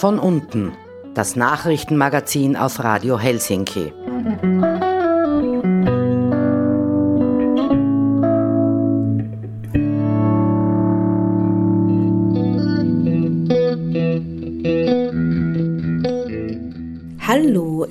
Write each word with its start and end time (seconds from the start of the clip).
Von 0.00 0.18
unten, 0.18 0.72
das 1.14 1.36
Nachrichtenmagazin 1.36 2.56
auf 2.56 2.82
Radio 2.82 3.18
Helsinki. 3.18 3.92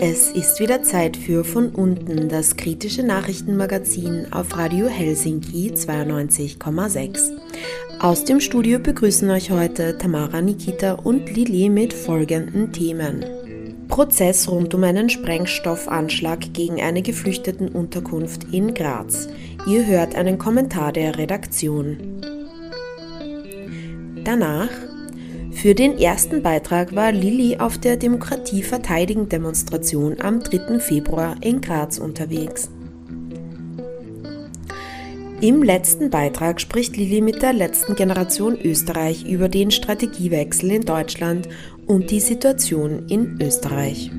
Es 0.10 0.32
ist 0.32 0.60
wieder 0.60 0.82
Zeit 0.82 1.15
für 1.15 1.43
Von 1.43 1.70
unten, 1.70 2.29
das 2.29 2.56
kritische 2.56 3.04
Nachrichtenmagazin 3.04 4.33
auf 4.33 4.57
Radio 4.57 4.88
Helsinki 4.88 5.71
92,6. 5.71 7.33
Aus 8.00 8.25
dem 8.25 8.39
Studio 8.39 8.80
begrüßen 8.80 9.30
euch 9.30 9.52
heute 9.52 10.00
Tamara 10.00 10.42
Nikita 10.42 10.93
und 10.93 11.30
Lili 11.36 11.69
mit 11.69 11.93
folgenden 11.93 12.71
Themen. 12.71 13.24
Prozess 13.88 14.50
rund 14.50 14.74
um 14.74 14.83
einen 14.83 15.11
Sprengstoffanschlag 15.11 16.54
gegen 16.54 16.82
eine 16.82 17.04
Geflüchtetenunterkunft 17.04 18.47
in 18.52 18.74
Graz. 18.74 19.28
Ihr 19.68 19.86
hört 19.86 20.16
einen 20.16 20.39
Kommentar 20.39 20.91
der 20.91 21.19
Redaktion. 21.19 21.97
Danach 24.24 24.71
für 25.61 25.75
den 25.75 25.97
ersten 25.97 26.41
Beitrag 26.41 26.95
war 26.95 27.11
Lilly 27.11 27.57
auf 27.57 27.77
der 27.77 27.97
Demokratie 27.97 28.63
verteidigen 28.63 29.27
Demonstration 29.27 30.15
am 30.21 30.39
3. 30.39 30.79
Februar 30.79 31.35
in 31.41 31.59
Graz 31.59 31.97
unterwegs. 31.97 32.72
Im 35.41 35.61
letzten 35.61 36.09
Beitrag 36.09 36.61
spricht 36.61 36.95
Lilly 36.95 37.19
mit 37.19 37.41
der 37.41 37.51
letzten 37.51 37.95
Generation 37.95 38.57
Österreich 38.63 39.25
über 39.29 39.49
den 39.49 39.69
Strategiewechsel 39.69 40.71
in 40.71 40.85
Deutschland 40.85 41.49
und 41.85 42.09
die 42.09 42.21
Situation 42.21 43.07
in 43.09 43.38
Österreich. 43.41 44.11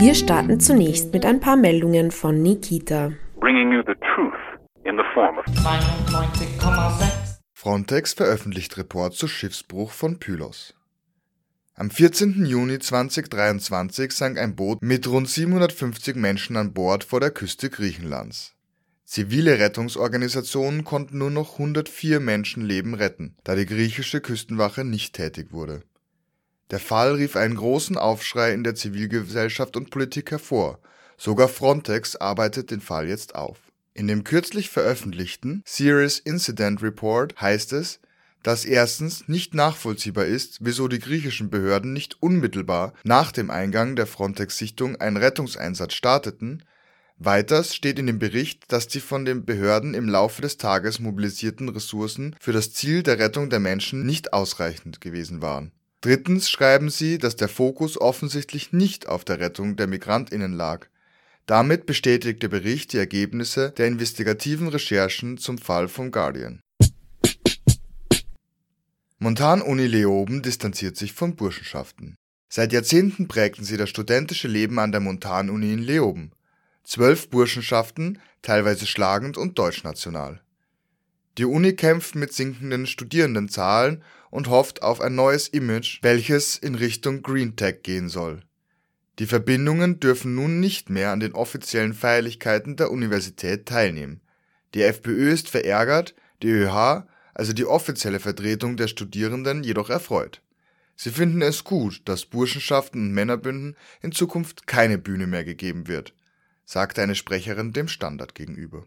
Wir 0.00 0.14
starten 0.14 0.60
zunächst 0.60 1.12
mit 1.12 1.26
ein 1.26 1.40
paar 1.40 1.56
Meldungen 1.56 2.10
von 2.10 2.42
Nikita. 2.42 3.12
Frontex 7.52 8.12
veröffentlicht 8.12 8.76
Report 8.76 9.14
zu 9.14 9.26
Schiffsbruch 9.26 9.90
von 9.90 10.18
Pylos. 10.18 10.74
Am 11.74 11.90
14. 11.90 12.44
Juni 12.44 12.78
2023 12.78 14.12
sank 14.12 14.38
ein 14.38 14.54
Boot 14.54 14.82
mit 14.82 15.08
rund 15.08 15.28
750 15.28 16.14
Menschen 16.16 16.56
an 16.56 16.72
Bord 16.72 17.02
vor 17.02 17.18
der 17.18 17.30
Küste 17.30 17.70
Griechenlands. 17.70 18.54
Zivile 19.04 19.58
Rettungsorganisationen 19.58 20.84
konnten 20.84 21.18
nur 21.18 21.30
noch 21.30 21.54
104 21.54 22.20
Menschenleben 22.20 22.94
retten, 22.94 23.36
da 23.42 23.56
die 23.56 23.66
griechische 23.66 24.20
Küstenwache 24.20 24.84
nicht 24.84 25.14
tätig 25.14 25.52
wurde. 25.52 25.82
Der 26.70 26.78
Fall 26.78 27.16
rief 27.16 27.34
einen 27.34 27.56
großen 27.56 27.98
Aufschrei 27.98 28.52
in 28.52 28.62
der 28.62 28.76
Zivilgesellschaft 28.76 29.76
und 29.76 29.90
Politik 29.90 30.30
hervor. 30.30 30.78
Sogar 31.16 31.48
Frontex 31.48 32.14
arbeitet 32.14 32.70
den 32.70 32.80
Fall 32.80 33.08
jetzt 33.08 33.34
auf. 33.34 33.71
In 33.94 34.08
dem 34.08 34.24
kürzlich 34.24 34.70
veröffentlichten 34.70 35.62
Serious 35.66 36.18
Incident 36.18 36.82
Report 36.82 37.38
heißt 37.40 37.72
es, 37.74 38.00
dass 38.42 38.64
erstens 38.64 39.28
nicht 39.28 39.54
nachvollziehbar 39.54 40.26
ist, 40.26 40.58
wieso 40.60 40.88
die 40.88 40.98
griechischen 40.98 41.50
Behörden 41.50 41.92
nicht 41.92 42.16
unmittelbar 42.20 42.94
nach 43.04 43.32
dem 43.32 43.50
Eingang 43.50 43.94
der 43.94 44.06
Frontex-Sichtung 44.06 44.96
einen 44.96 45.16
Rettungseinsatz 45.16 45.94
starteten, 45.94 46.64
weiters 47.18 47.74
steht 47.74 47.98
in 47.98 48.06
dem 48.06 48.18
Bericht, 48.18 48.64
dass 48.72 48.88
die 48.88 49.00
von 49.00 49.24
den 49.24 49.44
Behörden 49.44 49.94
im 49.94 50.08
Laufe 50.08 50.42
des 50.42 50.56
Tages 50.56 50.98
mobilisierten 50.98 51.68
Ressourcen 51.68 52.34
für 52.40 52.52
das 52.52 52.72
Ziel 52.72 53.02
der 53.02 53.18
Rettung 53.18 53.50
der 53.50 53.60
Menschen 53.60 54.04
nicht 54.04 54.32
ausreichend 54.32 55.00
gewesen 55.00 55.42
waren. 55.42 55.70
Drittens 56.00 56.50
schreiben 56.50 56.90
sie, 56.90 57.18
dass 57.18 57.36
der 57.36 57.48
Fokus 57.48 58.00
offensichtlich 58.00 58.72
nicht 58.72 59.06
auf 59.06 59.24
der 59.24 59.38
Rettung 59.38 59.76
der 59.76 59.86
Migrantinnen 59.86 60.52
lag. 60.52 60.88
Damit 61.46 61.86
bestätigt 61.86 62.42
der 62.42 62.48
Bericht 62.48 62.92
die 62.92 62.98
Ergebnisse 62.98 63.72
der 63.72 63.88
investigativen 63.88 64.68
Recherchen 64.68 65.38
zum 65.38 65.58
Fall 65.58 65.88
von 65.88 66.10
Guardian. 66.10 66.60
Montan-Uni 69.18 69.86
Leoben 69.86 70.42
distanziert 70.42 70.96
sich 70.96 71.12
von 71.12 71.36
Burschenschaften. 71.36 72.16
Seit 72.48 72.72
Jahrzehnten 72.72 73.28
prägten 73.28 73.64
sie 73.64 73.76
das 73.76 73.88
studentische 73.88 74.48
Leben 74.48 74.78
an 74.78 74.92
der 74.92 75.00
Montan-Uni 75.00 75.72
in 75.72 75.82
Leoben. 75.82 76.32
Zwölf 76.84 77.30
Burschenschaften, 77.30 78.18
teilweise 78.42 78.86
schlagend 78.86 79.36
und 79.36 79.58
deutschnational. 79.58 80.40
Die 81.38 81.44
Uni 81.44 81.74
kämpft 81.74 82.14
mit 82.14 82.32
sinkenden 82.32 82.86
Studierendenzahlen 82.86 84.02
und 84.30 84.48
hofft 84.48 84.82
auf 84.82 85.00
ein 85.00 85.14
neues 85.14 85.48
Image, 85.48 86.00
welches 86.02 86.58
in 86.58 86.74
Richtung 86.74 87.22
Green 87.22 87.56
Tech 87.56 87.82
gehen 87.82 88.08
soll. 88.08 88.42
Die 89.18 89.26
Verbindungen 89.26 90.00
dürfen 90.00 90.34
nun 90.34 90.60
nicht 90.60 90.90
mehr 90.90 91.10
an 91.10 91.20
den 91.20 91.32
offiziellen 91.32 91.94
Feierlichkeiten 91.94 92.76
der 92.76 92.90
Universität 92.90 93.66
teilnehmen. 93.66 94.20
Die 94.74 94.82
FPÖ 94.82 95.30
ist 95.30 95.48
verärgert, 95.48 96.14
die 96.42 96.48
ÖH 96.48 97.04
also 97.34 97.52
die 97.52 97.64
offizielle 97.64 98.20
Vertretung 98.20 98.76
der 98.76 98.88
Studierenden, 98.88 99.64
jedoch 99.64 99.90
erfreut. 99.90 100.42
Sie 100.96 101.10
finden 101.10 101.42
es 101.42 101.64
gut, 101.64 102.02
dass 102.04 102.26
Burschenschaften 102.26 103.00
und 103.00 103.12
Männerbünden 103.12 103.76
in 104.02 104.12
Zukunft 104.12 104.66
keine 104.66 104.98
Bühne 104.98 105.26
mehr 105.26 105.44
gegeben 105.44 105.88
wird, 105.88 106.14
sagte 106.64 107.02
eine 107.02 107.14
Sprecherin 107.14 107.72
dem 107.72 107.88
Standard 107.88 108.34
gegenüber. 108.34 108.86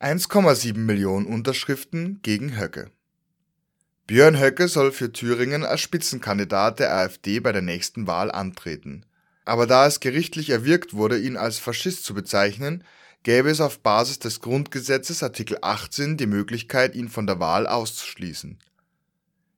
1,7 0.00 0.78
Millionen 0.78 1.26
Unterschriften 1.26 2.20
gegen 2.22 2.58
Höcke. 2.58 2.90
Björn 4.10 4.40
Höcke 4.40 4.66
soll 4.66 4.90
für 4.90 5.12
Thüringen 5.12 5.64
als 5.64 5.82
Spitzenkandidat 5.82 6.80
der 6.80 6.92
AfD 6.92 7.38
bei 7.38 7.52
der 7.52 7.62
nächsten 7.62 8.08
Wahl 8.08 8.32
antreten. 8.32 9.06
Aber 9.44 9.68
da 9.68 9.86
es 9.86 10.00
gerichtlich 10.00 10.50
erwirkt 10.50 10.94
wurde, 10.94 11.16
ihn 11.16 11.36
als 11.36 11.60
Faschist 11.60 12.04
zu 12.04 12.12
bezeichnen, 12.12 12.82
gäbe 13.22 13.50
es 13.50 13.60
auf 13.60 13.78
Basis 13.78 14.18
des 14.18 14.40
Grundgesetzes 14.40 15.22
Artikel 15.22 15.58
18 15.62 16.16
die 16.16 16.26
Möglichkeit, 16.26 16.96
ihn 16.96 17.08
von 17.08 17.28
der 17.28 17.38
Wahl 17.38 17.68
auszuschließen. 17.68 18.58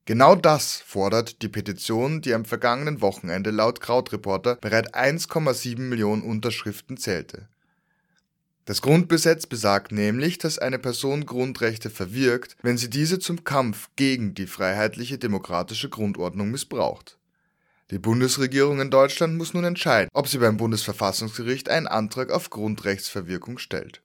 Genau 0.04 0.36
das 0.36 0.82
fordert 0.84 1.40
die 1.40 1.48
Petition, 1.48 2.20
die 2.20 2.34
am 2.34 2.44
vergangenen 2.44 3.00
Wochenende 3.00 3.52
laut 3.52 3.80
Krautreporter 3.80 4.56
bereits 4.56 4.92
1,7 4.92 5.78
Millionen 5.78 6.20
Unterschriften 6.20 6.98
zählte. 6.98 7.48
Das 8.64 8.80
Grundgesetz 8.80 9.46
besagt 9.46 9.92
nämlich, 9.92 10.38
dass 10.38 10.58
eine 10.58 10.78
Person 10.78 11.26
Grundrechte 11.26 11.90
verwirkt, 11.90 12.56
wenn 12.62 12.78
sie 12.78 12.88
diese 12.90 13.18
zum 13.18 13.44
Kampf 13.44 13.88
gegen 13.96 14.34
die 14.34 14.46
freiheitliche 14.46 15.18
demokratische 15.18 15.88
Grundordnung 15.88 16.50
missbraucht 16.50 17.18
die 17.92 17.98
Bundesregierung 17.98 18.80
in 18.80 18.90
Deutschland 18.90 19.36
muss 19.36 19.52
nun 19.52 19.64
entscheiden, 19.64 20.08
ob 20.14 20.26
sie 20.26 20.38
beim 20.38 20.56
Bundesverfassungsgericht 20.56 21.68
einen 21.68 21.86
Antrag 21.86 22.30
auf 22.30 22.48
Grundrechtsverwirkung 22.48 23.58
stellt. 23.58 24.00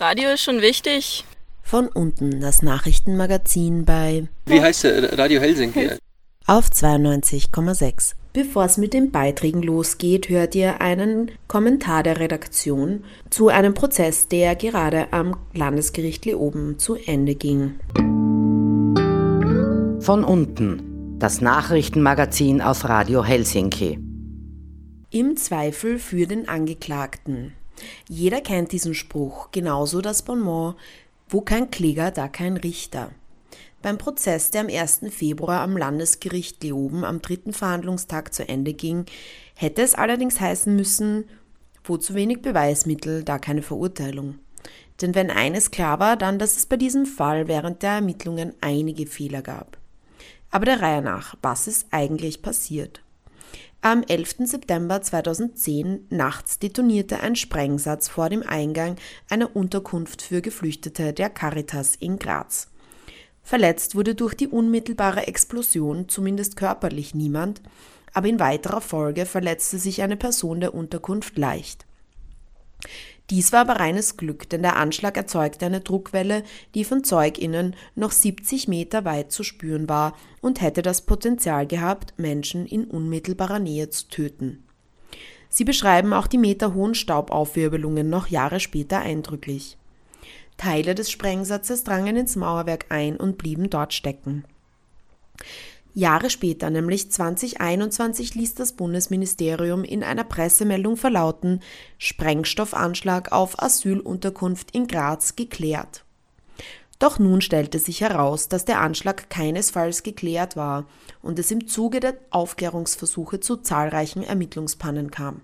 Radio 0.00 0.30
ist 0.30 0.42
schon 0.42 0.60
wichtig. 0.60 1.24
Von 1.62 1.86
unten 1.86 2.40
das 2.40 2.60
Nachrichtenmagazin 2.60 3.84
bei 3.84 4.26
Wie 4.46 4.60
heißt 4.60 4.82
der? 4.82 5.16
Radio 5.16 5.40
Helsinki. 5.40 5.90
Auf 6.46 6.70
92,6. 6.70 8.14
Bevor 8.38 8.66
es 8.66 8.76
mit 8.76 8.94
den 8.94 9.10
Beiträgen 9.10 9.64
losgeht, 9.64 10.28
hört 10.28 10.54
ihr 10.54 10.80
einen 10.80 11.32
Kommentar 11.48 12.04
der 12.04 12.20
Redaktion 12.20 13.02
zu 13.30 13.48
einem 13.48 13.74
Prozess, 13.74 14.28
der 14.28 14.54
gerade 14.54 15.12
am 15.12 15.36
Landesgericht 15.54 16.24
Leoben 16.24 16.78
zu 16.78 16.94
Ende 16.94 17.34
ging. 17.34 17.80
Von 19.98 20.22
unten 20.22 21.16
das 21.18 21.40
Nachrichtenmagazin 21.40 22.62
auf 22.62 22.84
Radio 22.84 23.24
Helsinki. 23.24 23.98
Im 25.10 25.36
Zweifel 25.36 25.98
für 25.98 26.28
den 26.28 26.48
Angeklagten. 26.48 27.54
Jeder 28.08 28.40
kennt 28.40 28.70
diesen 28.70 28.94
Spruch, 28.94 29.50
genauso 29.50 30.00
das 30.00 30.22
Bonmot, 30.22 30.76
wo 31.28 31.40
kein 31.40 31.72
Kläger, 31.72 32.12
da 32.12 32.28
kein 32.28 32.56
Richter. 32.56 33.10
Beim 33.80 33.96
Prozess, 33.96 34.50
der 34.50 34.62
am 34.62 34.68
1. 34.68 35.02
Februar 35.10 35.60
am 35.60 35.76
Landesgericht 35.76 36.62
Leoben 36.64 37.04
am 37.04 37.22
dritten 37.22 37.52
Verhandlungstag 37.52 38.34
zu 38.34 38.48
Ende 38.48 38.74
ging, 38.74 39.06
hätte 39.54 39.82
es 39.82 39.94
allerdings 39.94 40.40
heißen 40.40 40.74
müssen, 40.74 41.28
wo 41.84 41.96
zu 41.96 42.14
wenig 42.14 42.42
Beweismittel, 42.42 43.22
da 43.22 43.38
keine 43.38 43.62
Verurteilung. 43.62 44.40
Denn 45.00 45.14
wenn 45.14 45.30
eines 45.30 45.70
klar 45.70 46.00
war, 46.00 46.16
dann, 46.16 46.40
dass 46.40 46.56
es 46.56 46.66
bei 46.66 46.76
diesem 46.76 47.06
Fall 47.06 47.46
während 47.46 47.82
der 47.82 47.92
Ermittlungen 47.92 48.52
einige 48.60 49.06
Fehler 49.06 49.42
gab. 49.42 49.78
Aber 50.50 50.64
der 50.64 50.80
Reihe 50.80 51.02
nach, 51.02 51.36
was 51.40 51.68
ist 51.68 51.86
eigentlich 51.92 52.42
passiert? 52.42 53.02
Am 53.80 54.02
11. 54.02 54.38
September 54.40 55.00
2010 55.00 56.08
nachts 56.10 56.58
detonierte 56.58 57.20
ein 57.20 57.36
Sprengsatz 57.36 58.08
vor 58.08 58.28
dem 58.28 58.42
Eingang 58.42 58.96
einer 59.30 59.54
Unterkunft 59.54 60.20
für 60.20 60.42
Geflüchtete 60.42 61.12
der 61.12 61.30
Caritas 61.30 61.94
in 61.94 62.18
Graz. 62.18 62.68
Verletzt 63.48 63.94
wurde 63.94 64.14
durch 64.14 64.34
die 64.34 64.48
unmittelbare 64.48 65.26
Explosion 65.26 66.10
zumindest 66.10 66.56
körperlich 66.56 67.14
niemand, 67.14 67.62
aber 68.12 68.28
in 68.28 68.40
weiterer 68.40 68.82
Folge 68.82 69.24
verletzte 69.24 69.78
sich 69.78 70.02
eine 70.02 70.18
Person 70.18 70.60
der 70.60 70.74
Unterkunft 70.74 71.38
leicht. 71.38 71.86
Dies 73.30 73.50
war 73.50 73.60
aber 73.60 73.80
reines 73.80 74.18
Glück, 74.18 74.50
denn 74.50 74.60
der 74.60 74.76
Anschlag 74.76 75.16
erzeugte 75.16 75.64
eine 75.64 75.80
Druckwelle, 75.80 76.42
die 76.74 76.84
von 76.84 77.04
ZeugInnen 77.04 77.74
noch 77.94 78.12
70 78.12 78.68
Meter 78.68 79.06
weit 79.06 79.32
zu 79.32 79.42
spüren 79.44 79.88
war 79.88 80.14
und 80.42 80.60
hätte 80.60 80.82
das 80.82 81.06
Potenzial 81.06 81.66
gehabt, 81.66 82.12
Menschen 82.18 82.66
in 82.66 82.84
unmittelbarer 82.84 83.60
Nähe 83.60 83.88
zu 83.88 84.08
töten. 84.08 84.62
Sie 85.48 85.64
beschreiben 85.64 86.12
auch 86.12 86.26
die 86.26 86.36
meterhohen 86.36 86.94
Staubaufwirbelungen 86.94 88.10
noch 88.10 88.26
Jahre 88.26 88.60
später 88.60 88.98
eindrücklich. 88.98 89.78
Teile 90.58 90.94
des 90.94 91.10
Sprengsatzes 91.10 91.84
drangen 91.84 92.16
ins 92.16 92.36
Mauerwerk 92.36 92.86
ein 92.90 93.16
und 93.16 93.38
blieben 93.38 93.70
dort 93.70 93.94
stecken. 93.94 94.44
Jahre 95.94 96.30
später, 96.30 96.68
nämlich 96.70 97.10
2021, 97.10 98.34
ließ 98.34 98.54
das 98.54 98.74
Bundesministerium 98.74 99.82
in 99.82 100.04
einer 100.04 100.24
Pressemeldung 100.24 100.96
verlauten, 100.96 101.60
Sprengstoffanschlag 101.96 103.32
auf 103.32 103.60
Asylunterkunft 103.60 104.70
in 104.72 104.86
Graz 104.86 105.34
geklärt. 105.34 106.04
Doch 106.98 107.18
nun 107.18 107.40
stellte 107.40 107.78
sich 107.78 108.00
heraus, 108.00 108.48
dass 108.48 108.64
der 108.64 108.80
Anschlag 108.80 109.30
keinesfalls 109.30 110.02
geklärt 110.02 110.56
war 110.56 110.86
und 111.22 111.38
es 111.38 111.50
im 111.50 111.68
Zuge 111.68 112.00
der 112.00 112.18
Aufklärungsversuche 112.30 113.40
zu 113.40 113.56
zahlreichen 113.56 114.22
Ermittlungspannen 114.22 115.10
kam. 115.10 115.42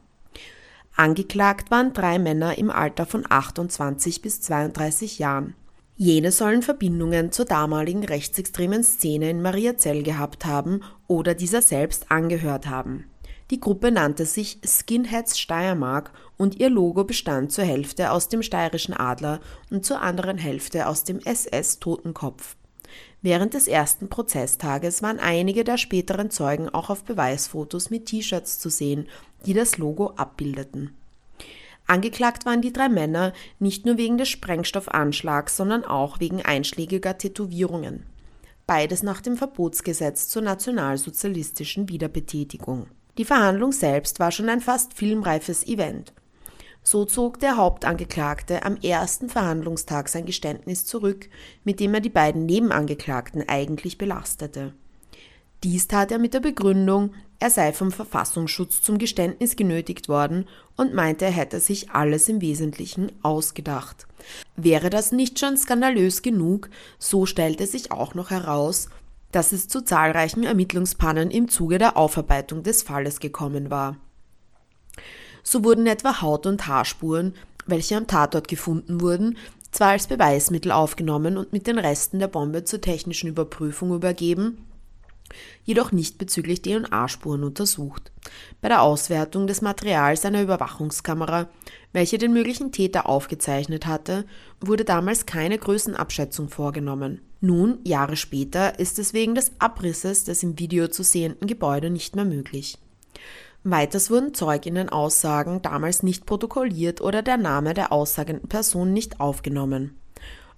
Angeklagt 0.96 1.70
waren 1.73 1.93
drei 1.93 2.19
Männer 2.19 2.56
im 2.56 2.70
Alter 2.70 3.05
von 3.05 3.25
28 3.29 4.23
bis 4.23 4.41
32 4.43 5.19
Jahren. 5.19 5.55
Jene 5.96 6.31
sollen 6.32 6.62
Verbindungen 6.62 7.32
zur 7.32 7.44
damaligen 7.44 8.05
rechtsextremen 8.05 8.82
Szene 8.85 9.31
in 9.31 9.43
Mariazell 9.43 10.02
gehabt 10.02 10.44
haben 10.44 10.82
oder 11.06 11.35
dieser 11.35 11.62
selbst 11.62 12.11
angehört 12.11 12.69
haben. 12.69 13.05
Die 13.50 13.61
Gruppe 13.61 13.91
nannte 13.91 14.25
sich 14.25 14.58
Skinheads 14.64 15.38
Steiermark 15.38 16.12
und 16.37 16.58
ihr 16.58 16.70
Logo 16.70 17.05
bestand 17.05 17.52
zur 17.52 17.64
Hälfte 17.64 18.11
aus 18.11 18.29
dem 18.29 18.43
steirischen 18.43 18.94
Adler 18.94 19.40
und 19.70 19.85
zur 19.85 20.00
anderen 20.00 20.38
Hälfte 20.38 20.88
aus 20.88 21.05
dem 21.05 21.20
SS 21.20 21.79
Totenkopf. 21.79 22.56
Während 23.25 23.55
des 23.55 23.69
ersten 23.69 24.11
Prozesstages 24.11 25.03
waren 25.03 25.19
einige 25.19 25.65
der 25.65 25.79
späteren 25.79 26.31
Zeugen 26.31 26.69
auch 26.69 26.91
auf 26.91 27.05
Beweisfotos 27.05 27.88
mit 27.88 28.05
T-Shirts 28.05 28.59
zu 28.59 28.69
sehen, 28.69 29.09
die 29.47 29.55
das 29.55 29.79
Logo 29.79 30.11
abbildeten. 30.17 30.94
Angeklagt 31.87 32.44
waren 32.44 32.61
die 32.61 32.75
drei 32.75 32.91
Männer 32.91 33.32
nicht 33.59 33.87
nur 33.87 33.97
wegen 33.97 34.19
des 34.19 34.29
Sprengstoffanschlags, 34.29 35.56
sondern 35.56 35.87
auch 35.87 36.21
wegen 36.21 36.43
einschlägiger 36.43 37.17
Tätowierungen. 37.17 38.05
Beides 38.67 39.03
nach 39.03 39.23
dem 39.23 39.38
Verbotsgesetz 39.38 40.29
zur 40.29 40.43
nationalsozialistischen 40.43 41.88
Wiederbetätigung. 41.88 42.88
Die 43.17 43.25
Verhandlung 43.25 43.73
selbst 43.73 44.21
war 44.21 44.32
schon 44.32 44.50
ein 44.50 44.61
fast 44.61 44.93
filmreifes 44.93 45.67
Event. 45.67 46.12
So 46.87 47.07
zog 47.07 47.41
der 47.41 47.57
Hauptangeklagte 47.57 48.63
am 48.63 48.77
ersten 48.77 49.31
Verhandlungstag 49.31 50.11
sein 50.11 50.27
Geständnis 50.27 50.85
zurück, 50.85 51.31
mit 51.65 51.81
dem 51.81 51.95
er 51.95 52.01
die 52.01 52.11
beiden 52.11 52.45
Nebenangeklagten 52.45 53.49
eigentlich 53.49 53.97
belastete. 53.97 54.75
Dies 55.65 55.89
tat 55.89 56.13
er 56.13 56.19
mit 56.19 56.35
der 56.35 56.41
Begründung, 56.41 57.15
er 57.41 57.49
sei 57.49 57.73
vom 57.73 57.91
Verfassungsschutz 57.91 58.83
zum 58.83 58.99
Geständnis 58.99 59.57
genötigt 59.57 60.11
worden 60.11 60.47
und 60.77 60.93
meinte, 60.93 61.25
er 61.25 61.31
hätte 61.31 61.59
sich 61.59 61.91
alles 61.91 62.29
im 62.29 62.43
Wesentlichen 62.43 63.13
ausgedacht. 63.23 64.07
Wäre 64.57 64.91
das 64.91 65.11
nicht 65.11 65.39
schon 65.39 65.57
skandalös 65.57 66.21
genug, 66.21 66.69
so 66.99 67.25
stellte 67.25 67.67
sich 67.67 67.93
auch 67.93 68.15
noch 68.15 68.31
heraus, 68.31 68.91
dass 69.33 69.53
es 69.53 69.69
zu 69.69 69.81
zahlreichen 69.81 70.45
Ermittlungspannen 70.45 71.31
im 71.31 71.49
Zuge 71.49 71.79
der 71.79 71.97
Aufarbeitung 71.97 72.63
des 72.63 72.83
Falles 72.83 73.19
gekommen 73.19 73.71
war. 73.71 73.97
So 75.44 75.62
wurden 75.62 75.87
etwa 75.87 76.23
Haut- 76.23 76.46
und 76.46 76.67
Haarspuren, 76.67 77.35
welche 77.67 77.96
am 77.96 78.08
Tatort 78.08 78.49
gefunden 78.49 79.00
wurden, 79.00 79.37
zwar 79.70 79.91
als 79.91 80.06
Beweismittel 80.06 80.73
aufgenommen 80.73 81.37
und 81.37 81.52
mit 81.52 81.67
den 81.67 81.79
Resten 81.79 82.19
der 82.19 82.29
Bombe 82.29 82.64
zur 82.64 82.81
technischen 82.81 83.29
Überprüfung 83.29 83.94
übergeben, 83.94 84.67
jedoch 85.64 85.93
nicht 85.93 86.17
bezüglich 86.19 86.62
DNA-Spuren 86.62 87.44
untersucht. 87.44 88.12
Bei 88.61 88.69
der 88.69 88.82
Auswertung 88.82 89.46
des 89.46 89.62
Materials 89.62 90.25
einer 90.25 90.43
Überwachungskamera, 90.43 91.49
welche 91.93 92.19
den 92.19 92.32
möglichen 92.32 92.73
Täter 92.73 93.08
aufgezeichnet 93.08 93.87
hatte, 93.87 94.25
wurde 94.61 94.85
damals 94.85 95.26
keine 95.26 95.58
Größenabschätzung 95.58 96.49
vorgenommen. 96.49 97.20
Nun, 97.40 97.79
Jahre 97.85 98.17
später, 98.17 98.79
ist 98.79 98.99
es 98.99 99.12
wegen 99.12 99.35
des 99.35 99.52
Abrisses 99.58 100.25
des 100.25 100.43
im 100.43 100.58
Video 100.58 100.88
zu 100.88 101.02
sehenden 101.02 101.47
Gebäude 101.47 101.90
nicht 101.90 102.17
mehr 102.17 102.25
möglich. 102.25 102.79
Weiters 103.66 104.11
wurden 104.11 104.34
Zeuginnen-Aussagen 104.34 105.62
damals 105.62 106.02
nicht 106.02 106.26
protokolliert 106.26 107.00
oder 107.00 107.22
der 107.22 107.38
Name 107.38 107.72
der 107.72 107.93
aussagenden 107.93 108.49
Person 108.49 108.93
nicht 108.93 109.20
aufgenommen. 109.20 109.99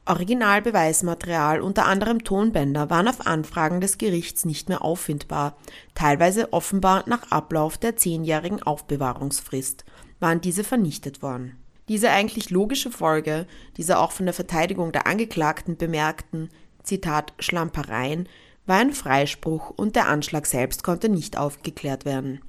Originalbeweismaterial, 0.07 1.61
unter 1.61 1.87
anderem 1.87 2.25
Tonbänder, 2.25 2.91
waren 2.91 3.07
auf 3.07 3.27
Anfragen 3.27 3.81
des 3.81 3.99
Gerichts 3.99 4.45
nicht 4.45 4.69
mehr 4.69 4.83
auffindbar, 4.83 5.57
teilweise 5.95 6.53
offenbar 6.53 7.05
nach 7.07 7.31
Ablauf 7.31 7.79
der 7.79 7.97
zehnjährigen 7.97 8.63
Aufbewahrungsfrist 8.63 9.85
waren 10.19 10.41
diese 10.41 10.65
vernichtet 10.65 11.23
worden. 11.23 11.57
Diese 11.89 12.11
eigentlich 12.11 12.51
logische 12.51 12.91
Folge 12.91 13.47
dieser 13.77 14.01
auch 14.01 14.13
von 14.13 14.27
der 14.27 14.35
Verteidigung 14.35 14.93
der 14.93 15.07
Angeklagten 15.07 15.77
bemerkten, 15.77 16.51
Zitat, 16.83 17.35
Schlampereien, 17.39 18.29
war 18.65 18.79
ein 18.79 18.93
Freispruch 18.93 19.71
und 19.71 19.95
der 19.95 20.09
Anschlag 20.09 20.47
selbst 20.47 20.83
konnte 20.83 21.09
nicht 21.09 21.37
aufgeklärt 21.39 22.05
werden. 22.05 22.41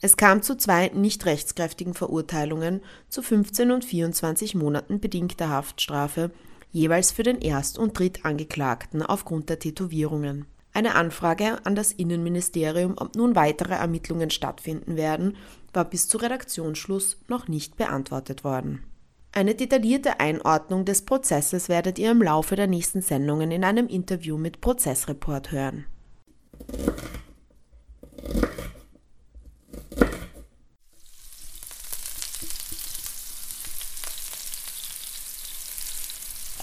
Es 0.00 0.16
kam 0.16 0.42
zu 0.42 0.56
zwei 0.56 0.88
nicht 0.94 1.26
rechtskräftigen 1.26 1.94
Verurteilungen 1.94 2.82
zu 3.08 3.22
15 3.22 3.70
und 3.70 3.84
24 3.84 4.54
Monaten 4.54 5.00
bedingter 5.00 5.48
Haftstrafe 5.48 6.30
jeweils 6.70 7.12
für 7.12 7.22
den 7.22 7.40
Erst- 7.40 7.78
und 7.78 7.98
Drittangeklagten 7.98 9.02
aufgrund 9.02 9.48
der 9.48 9.58
Tätowierungen. 9.58 10.46
Eine 10.72 10.94
Anfrage 10.94 11.64
an 11.64 11.74
das 11.74 11.92
Innenministerium, 11.92 12.94
ob 12.98 13.16
nun 13.16 13.34
weitere 13.34 13.74
Ermittlungen 13.74 14.30
stattfinden 14.30 14.96
werden, 14.96 15.36
war 15.72 15.84
bis 15.84 16.08
zu 16.08 16.18
Redaktionsschluss 16.18 17.18
noch 17.26 17.48
nicht 17.48 17.76
beantwortet 17.76 18.44
worden. 18.44 18.84
Eine 19.32 19.54
detaillierte 19.54 20.20
Einordnung 20.20 20.84
des 20.84 21.04
Prozesses 21.04 21.68
werdet 21.68 21.98
ihr 21.98 22.10
im 22.10 22.22
Laufe 22.22 22.56
der 22.56 22.66
nächsten 22.66 23.02
Sendungen 23.02 23.50
in 23.50 23.64
einem 23.64 23.86
Interview 23.86 24.36
mit 24.36 24.60
Prozessreport 24.60 25.52
hören. 25.52 25.86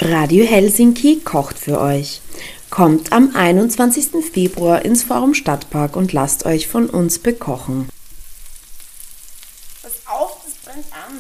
Radio 0.08 0.46
Helsinki 0.46 1.22
kocht 1.24 1.58
für 1.58 1.82
euch. 1.82 2.22
Kommt 2.70 3.12
am 3.12 3.36
21. 3.36 4.24
Februar 4.32 4.86
ins 4.86 5.02
Forum 5.02 5.34
Stadtpark 5.34 5.96
und 5.96 6.14
lasst 6.14 6.46
euch 6.46 6.68
von 6.68 6.92
uns 6.92 7.18
bekochen. 7.18 7.90
Pass 9.82 9.94
auf, 10.06 10.38
das 10.46 10.54
brennt 10.64 10.86
an. 10.94 11.18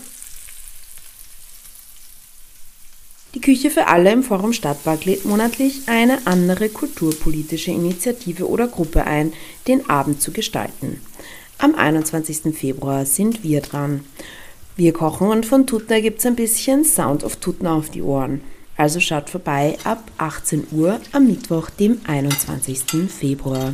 Die 3.33 3.41
Küche 3.41 3.71
für 3.71 3.87
alle 3.87 4.11
im 4.11 4.21
Forum 4.21 4.53
Stadtpark 4.53 5.05
lädt 5.05 5.25
monatlich 5.25 5.87
eine 5.87 6.19
andere 6.27 6.69
kulturpolitische 6.69 7.71
Initiative 7.71 8.47
oder 8.47 8.67
Gruppe 8.67 9.05
ein, 9.05 9.33
den 9.67 9.89
Abend 9.89 10.21
zu 10.21 10.31
gestalten. 10.31 11.01
Am 11.57 11.73
21. 11.73 12.55
Februar 12.55 13.07
sind 13.07 13.41
wir 13.41 13.61
dran. 13.61 14.05
Wir 14.75 14.93
kochen 14.93 15.29
und 15.29 15.47
von 15.47 15.65
Tutner 15.65 16.01
gibt 16.01 16.19
es 16.19 16.27
ein 16.27 16.35
bisschen 16.35 16.85
Sound 16.85 17.23
of 17.23 17.37
Tutner 17.37 17.71
auf 17.71 17.89
die 17.89 18.03
Ohren. 18.03 18.41
Also 18.77 18.99
schaut 18.99 19.29
vorbei 19.29 19.77
ab 19.85 20.11
18 20.17 20.67
Uhr 20.71 20.99
am 21.13 21.27
Mittwoch, 21.27 21.69
dem 21.69 22.01
21. 22.05 23.09
Februar. 23.09 23.73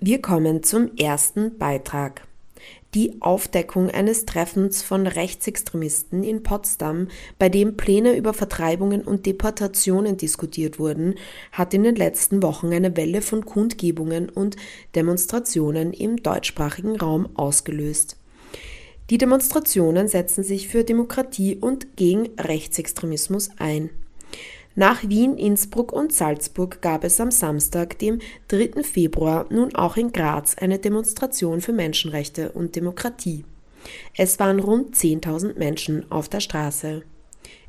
Wir 0.00 0.22
kommen 0.22 0.62
zum 0.62 0.94
ersten 0.96 1.58
Beitrag. 1.58 2.27
Die 2.94 3.20
Aufdeckung 3.20 3.90
eines 3.90 4.24
Treffens 4.24 4.82
von 4.82 5.06
Rechtsextremisten 5.06 6.24
in 6.24 6.42
Potsdam, 6.42 7.08
bei 7.38 7.50
dem 7.50 7.76
Pläne 7.76 8.16
über 8.16 8.32
Vertreibungen 8.32 9.02
und 9.02 9.26
Deportationen 9.26 10.16
diskutiert 10.16 10.78
wurden, 10.78 11.16
hat 11.52 11.74
in 11.74 11.82
den 11.82 11.96
letzten 11.96 12.42
Wochen 12.42 12.72
eine 12.72 12.96
Welle 12.96 13.20
von 13.20 13.44
Kundgebungen 13.44 14.30
und 14.30 14.56
Demonstrationen 14.94 15.92
im 15.92 16.22
deutschsprachigen 16.22 16.96
Raum 16.96 17.28
ausgelöst. 17.34 18.16
Die 19.10 19.18
Demonstrationen 19.18 20.08
setzen 20.08 20.42
sich 20.42 20.68
für 20.68 20.82
Demokratie 20.82 21.56
und 21.56 21.94
gegen 21.96 22.30
Rechtsextremismus 22.38 23.50
ein. 23.58 23.90
Nach 24.78 25.02
Wien, 25.02 25.36
Innsbruck 25.36 25.90
und 25.90 26.12
Salzburg 26.12 26.80
gab 26.80 27.02
es 27.02 27.20
am 27.20 27.32
Samstag, 27.32 27.98
dem 27.98 28.20
3. 28.46 28.84
Februar, 28.84 29.44
nun 29.50 29.74
auch 29.74 29.96
in 29.96 30.12
Graz 30.12 30.54
eine 30.56 30.78
Demonstration 30.78 31.60
für 31.60 31.72
Menschenrechte 31.72 32.52
und 32.52 32.76
Demokratie. 32.76 33.44
Es 34.16 34.38
waren 34.38 34.60
rund 34.60 34.94
10.000 34.94 35.58
Menschen 35.58 36.08
auf 36.12 36.28
der 36.28 36.38
Straße. 36.38 37.02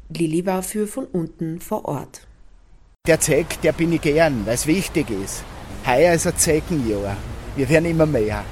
Lilly 0.10 0.46
war 0.46 0.62
für 0.62 0.86
von 0.86 1.06
unten 1.06 1.60
vor 1.60 1.86
Ort. 1.86 2.28
Der 3.08 3.20
Zeck, 3.20 3.60
der 3.64 3.72
bin 3.72 3.92
ich 3.92 4.02
gern, 4.02 4.46
weil 4.46 4.54
es 4.54 4.68
wichtig 4.68 5.10
ist. 5.10 5.44
Heuer 5.88 6.14
ist 6.14 6.28
ein 6.28 6.38
Zeckenjahr. 6.38 7.18
Wir 7.56 7.70
werden 7.70 7.90
immer 7.90 8.06
mehr. 8.06 8.46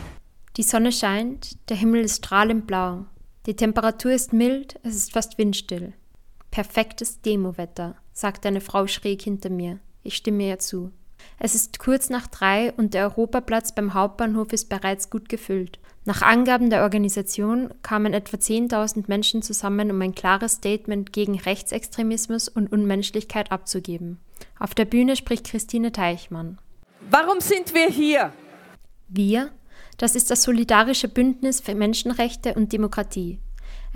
Die 0.56 0.64
Sonne 0.64 0.92
scheint, 0.92 1.70
der 1.70 1.78
Himmel 1.78 2.06
ist 2.06 2.26
strahlend 2.26 2.66
blau. 2.66 3.06
Die 3.46 3.56
Temperatur 3.56 4.14
ist 4.14 4.34
mild, 4.34 4.80
es 4.82 4.96
ist 4.96 5.14
fast 5.14 5.38
windstill. 5.38 5.94
Perfektes 6.50 7.22
Demowetter, 7.22 7.98
sagt 8.18 8.48
eine 8.48 8.62
Frau 8.62 8.88
schräg 8.88 9.22
hinter 9.22 9.52
mir. 9.52 9.80
Ich 10.02 10.16
stimme 10.16 10.48
ihr 10.48 10.58
zu. 10.58 10.92
Es 11.38 11.54
ist 11.54 11.78
kurz 11.78 12.10
nach 12.10 12.26
drei 12.26 12.74
und 12.74 12.96
der 12.96 13.04
Europaplatz 13.04 13.76
beim 13.76 13.94
Hauptbahnhof 13.94 14.54
ist 14.54 14.70
bereits 14.70 15.12
gut 15.12 15.30
gefüllt. 15.30 15.78
Nach 16.04 16.24
Angaben 16.24 16.72
der 16.72 16.82
Organisation 16.82 17.72
kamen 17.84 18.14
etwa 18.14 18.38
10.000 18.38 19.04
Menschen 19.08 19.44
zusammen, 19.44 19.92
um 19.92 20.02
ein 20.02 20.16
klares 20.16 20.54
Statement 20.54 21.14
gegen 21.14 21.38
Rechtsextremismus 21.38 22.48
und 22.48 22.72
Unmenschlichkeit 22.72 23.52
abzugeben. 23.52 24.20
Auf 24.58 24.74
der 24.74 24.86
Bühne 24.86 25.16
spricht 25.16 25.46
Christine 25.46 25.92
Teichmann. 25.92 26.58
Warum 27.12 27.40
sind 27.40 27.76
wir 27.76 27.88
hier? 27.88 28.34
Wir? 29.10 29.52
Das 29.98 30.16
ist 30.16 30.32
das 30.32 30.42
Solidarische 30.42 31.08
Bündnis 31.08 31.62
für 31.62 31.76
Menschenrechte 31.76 32.56
und 32.56 32.74
Demokratie. 32.74 33.40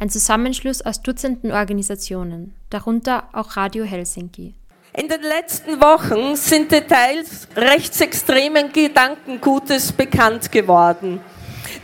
Ein 0.02 0.10
Zusammenschluss 0.10 0.82
aus 0.82 1.04
Dutzenden 1.04 1.52
Organisationen, 1.52 2.56
darunter 2.72 3.30
auch 3.34 3.56
Radio 3.56 3.84
Helsinki. 3.84 4.56
In 4.98 5.08
den 5.08 5.22
letzten 5.22 5.80
Wochen 5.80 6.36
sind 6.36 6.72
Details 6.72 7.48
rechtsextremen 7.56 8.74
Gedankengutes 8.74 9.92
bekannt 9.92 10.52
geworden, 10.52 11.22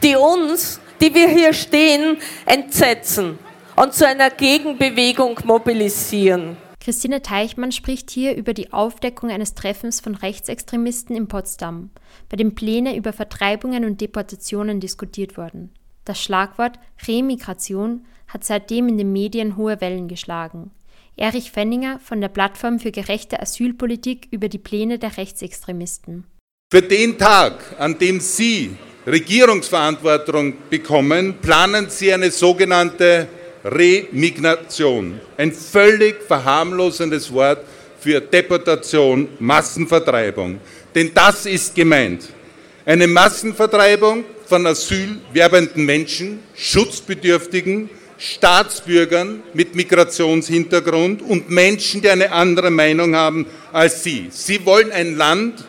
die 0.02 0.16
uns, 0.16 0.80
die 1.00 1.14
wir 1.14 1.28
hier 1.28 1.54
stehen, 1.54 2.18
entsetzen 2.48 3.38
und 3.76 3.94
zu 3.94 4.08
einer 4.08 4.32
Gegenbewegung 4.32 5.40
mobilisieren. 5.44 6.58
Christine 6.80 7.22
Teichmann 7.22 7.72
spricht 7.72 8.10
hier 8.10 8.36
über 8.36 8.56
die 8.56 8.74
Aufdeckung 8.74 9.30
eines 9.30 9.54
Treffens 9.54 10.00
von 10.00 10.16
Rechtsextremisten 10.16 11.16
in 11.16 11.28
Potsdam, 11.28 11.92
bei 12.30 12.38
dem 12.38 12.56
Pläne 12.56 12.96
über 12.96 13.14
Vertreibungen 13.14 13.86
und 13.86 14.02
Deportationen 14.02 14.80
diskutiert 14.80 15.38
wurden. 15.38 15.70
Das 16.08 16.24
Schlagwort 16.24 16.80
Remigration 17.06 18.06
hat 18.30 18.46
seitdem 18.46 18.88
in 18.88 18.98
den 18.98 19.12
Medien 19.12 19.58
hohe 19.58 19.82
Wellen 19.82 20.08
geschlagen. 20.08 20.72
Erich 21.18 21.52
Fenninger 21.52 22.00
von 22.00 22.22
der 22.22 22.30
Plattform 22.30 22.80
für 22.80 22.92
gerechte 22.92 23.42
Asylpolitik 23.42 24.30
über 24.32 24.48
die 24.48 24.58
Pläne 24.58 25.00
der 25.00 25.18
Rechtsextremisten. 25.18 26.24
Für 26.72 26.82
den 26.82 27.18
Tag, 27.18 27.76
an 27.78 28.00
dem 28.00 28.22
Sie 28.22 28.78
Regierungsverantwortung 29.06 30.54
bekommen, 30.70 31.40
planen 31.42 31.90
Sie 31.90 32.14
eine 32.14 32.32
sogenannte 32.32 33.28
Remigration. 33.66 35.20
Ein 35.36 35.52
völlig 35.52 36.22
verharmlosendes 36.22 37.34
Wort 37.34 37.66
für 38.00 38.22
Deportation, 38.22 39.28
Massenvertreibung. 39.40 40.62
Denn 40.96 41.12
das 41.14 41.46
ist 41.46 41.76
gemeint. 41.76 42.30
Eine 42.86 43.08
Massenvertreibung 43.08 44.24
von 44.48 44.66
asylwerbenden 44.66 45.86
Menschen, 45.86 46.40
Schutzbedürftigen, 46.56 47.90
Staatsbürgern 48.18 49.44
mit 49.54 49.76
Migrationshintergrund 49.76 51.22
und 51.22 51.50
Menschen, 51.50 52.02
die 52.02 52.10
eine 52.10 52.32
andere 52.32 52.72
Meinung 52.72 53.16
haben 53.16 53.46
als 53.72 54.04
Sie. 54.04 54.28
Sie 54.32 54.66
wollen 54.66 54.92
ein 54.92 55.16
Land, 55.16 55.64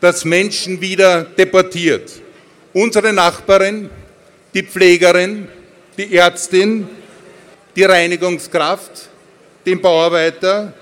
das 0.00 0.24
Menschen 0.24 0.80
wieder 0.80 1.24
deportiert. 1.24 2.12
Unsere 2.72 3.12
Nachbarin, 3.12 3.90
die 4.52 4.62
Pflegerin, 4.62 5.48
die 5.96 6.14
Ärztin, 6.14 6.86
die 7.74 7.84
Reinigungskraft, 7.84 9.08
den 9.66 9.80
Bauarbeiter, 9.80 10.74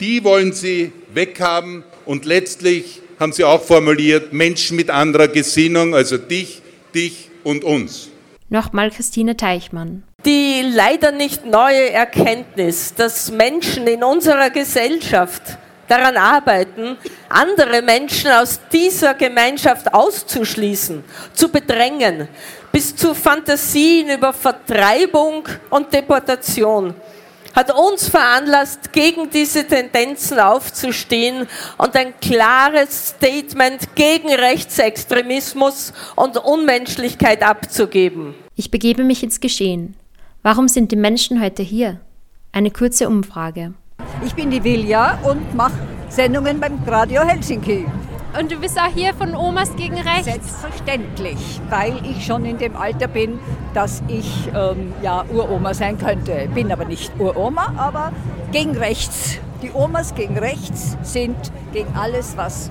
die 0.00 0.22
wollen 0.24 0.52
Sie 0.52 0.92
weghaben 1.14 1.84
und 2.04 2.24
letztlich 2.24 3.00
haben 3.18 3.32
Sie 3.32 3.44
auch 3.44 3.62
formuliert, 3.62 4.32
Menschen 4.32 4.76
mit 4.76 4.90
anderer 4.90 5.28
Gesinnung, 5.28 5.94
also 5.94 6.18
dich, 6.18 6.60
dich 6.94 7.30
und 7.42 7.64
uns. 7.64 8.10
Nochmal 8.48 8.90
Christine 8.90 9.36
Teichmann 9.36 10.04
die 10.24 10.62
leider 10.62 11.12
nicht 11.12 11.44
neue 11.44 11.90
Erkenntnis, 11.90 12.94
dass 12.94 13.30
Menschen 13.30 13.86
in 13.86 14.02
unserer 14.02 14.50
Gesellschaft 14.50 15.42
daran 15.86 16.16
arbeiten, 16.16 16.96
andere 17.28 17.82
Menschen 17.82 18.30
aus 18.30 18.58
dieser 18.72 19.14
Gemeinschaft 19.14 19.92
auszuschließen, 19.92 21.04
zu 21.34 21.48
bedrängen, 21.50 22.28
bis 22.72 22.96
zu 22.96 23.14
Fantasien 23.14 24.08
über 24.08 24.32
Vertreibung 24.32 25.46
und 25.68 25.92
Deportation, 25.92 26.94
hat 27.54 27.72
uns 27.72 28.08
veranlasst, 28.08 28.92
gegen 28.92 29.30
diese 29.30 29.66
Tendenzen 29.66 30.38
aufzustehen 30.38 31.46
und 31.78 31.96
ein 31.96 32.14
klares 32.20 33.08
Statement 33.08 33.94
gegen 33.94 34.28
Rechtsextremismus 34.28 35.92
und 36.16 36.36
Unmenschlichkeit 36.36 37.42
abzugeben. 37.42 38.34
Ich 38.56 38.70
begebe 38.70 39.04
mich 39.04 39.22
ins 39.22 39.40
Geschehen. 39.40 39.96
Warum 40.42 40.68
sind 40.68 40.92
die 40.92 40.96
Menschen 40.96 41.40
heute 41.42 41.62
hier? 41.62 42.00
Eine 42.52 42.70
kurze 42.70 43.08
Umfrage. 43.08 43.74
Ich 44.24 44.34
bin 44.34 44.50
die 44.50 44.62
Vilja 44.62 45.18
und 45.24 45.54
mache 45.54 45.78
Sendungen 46.08 46.60
beim 46.60 46.78
Radio 46.86 47.22
Helsinki. 47.22 47.86
Und 48.38 48.50
du 48.50 48.56
bist 48.56 48.76
auch 48.80 48.92
hier 48.92 49.14
von 49.14 49.34
Omas 49.36 49.76
gegen 49.76 49.94
Rechts? 49.94 50.24
Selbstverständlich, 50.24 51.60
weil 51.70 51.94
ich 52.04 52.26
schon 52.26 52.44
in 52.44 52.58
dem 52.58 52.76
Alter 52.76 53.06
bin, 53.06 53.38
dass 53.74 54.02
ich 54.08 54.48
ähm, 54.54 54.92
ja 55.02 55.24
Uroma 55.32 55.72
sein 55.72 55.98
könnte. 55.98 56.48
Bin 56.52 56.72
aber 56.72 56.84
nicht 56.84 57.12
Uroma, 57.18 57.72
aber 57.76 58.12
gegen 58.50 58.76
Rechts. 58.76 59.38
Die 59.62 59.70
Omas 59.72 60.14
gegen 60.16 60.36
Rechts 60.36 60.96
sind 61.02 61.36
gegen 61.72 61.94
alles, 61.96 62.36
was 62.36 62.70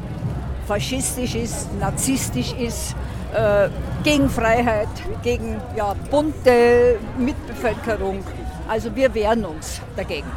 faschistisch 0.67 1.35
ist, 1.35 1.69
narzisstisch 1.79 2.53
ist, 2.53 2.95
äh, 3.33 3.69
gegen 4.03 4.29
Freiheit, 4.29 4.89
gegen 5.23 5.61
ja, 5.77 5.95
bunte 6.11 6.99
Mitbevölkerung. 7.17 8.23
Also 8.67 8.93
wir 8.95 9.13
wehren 9.13 9.45
uns 9.45 9.81
dagegen. 9.95 10.29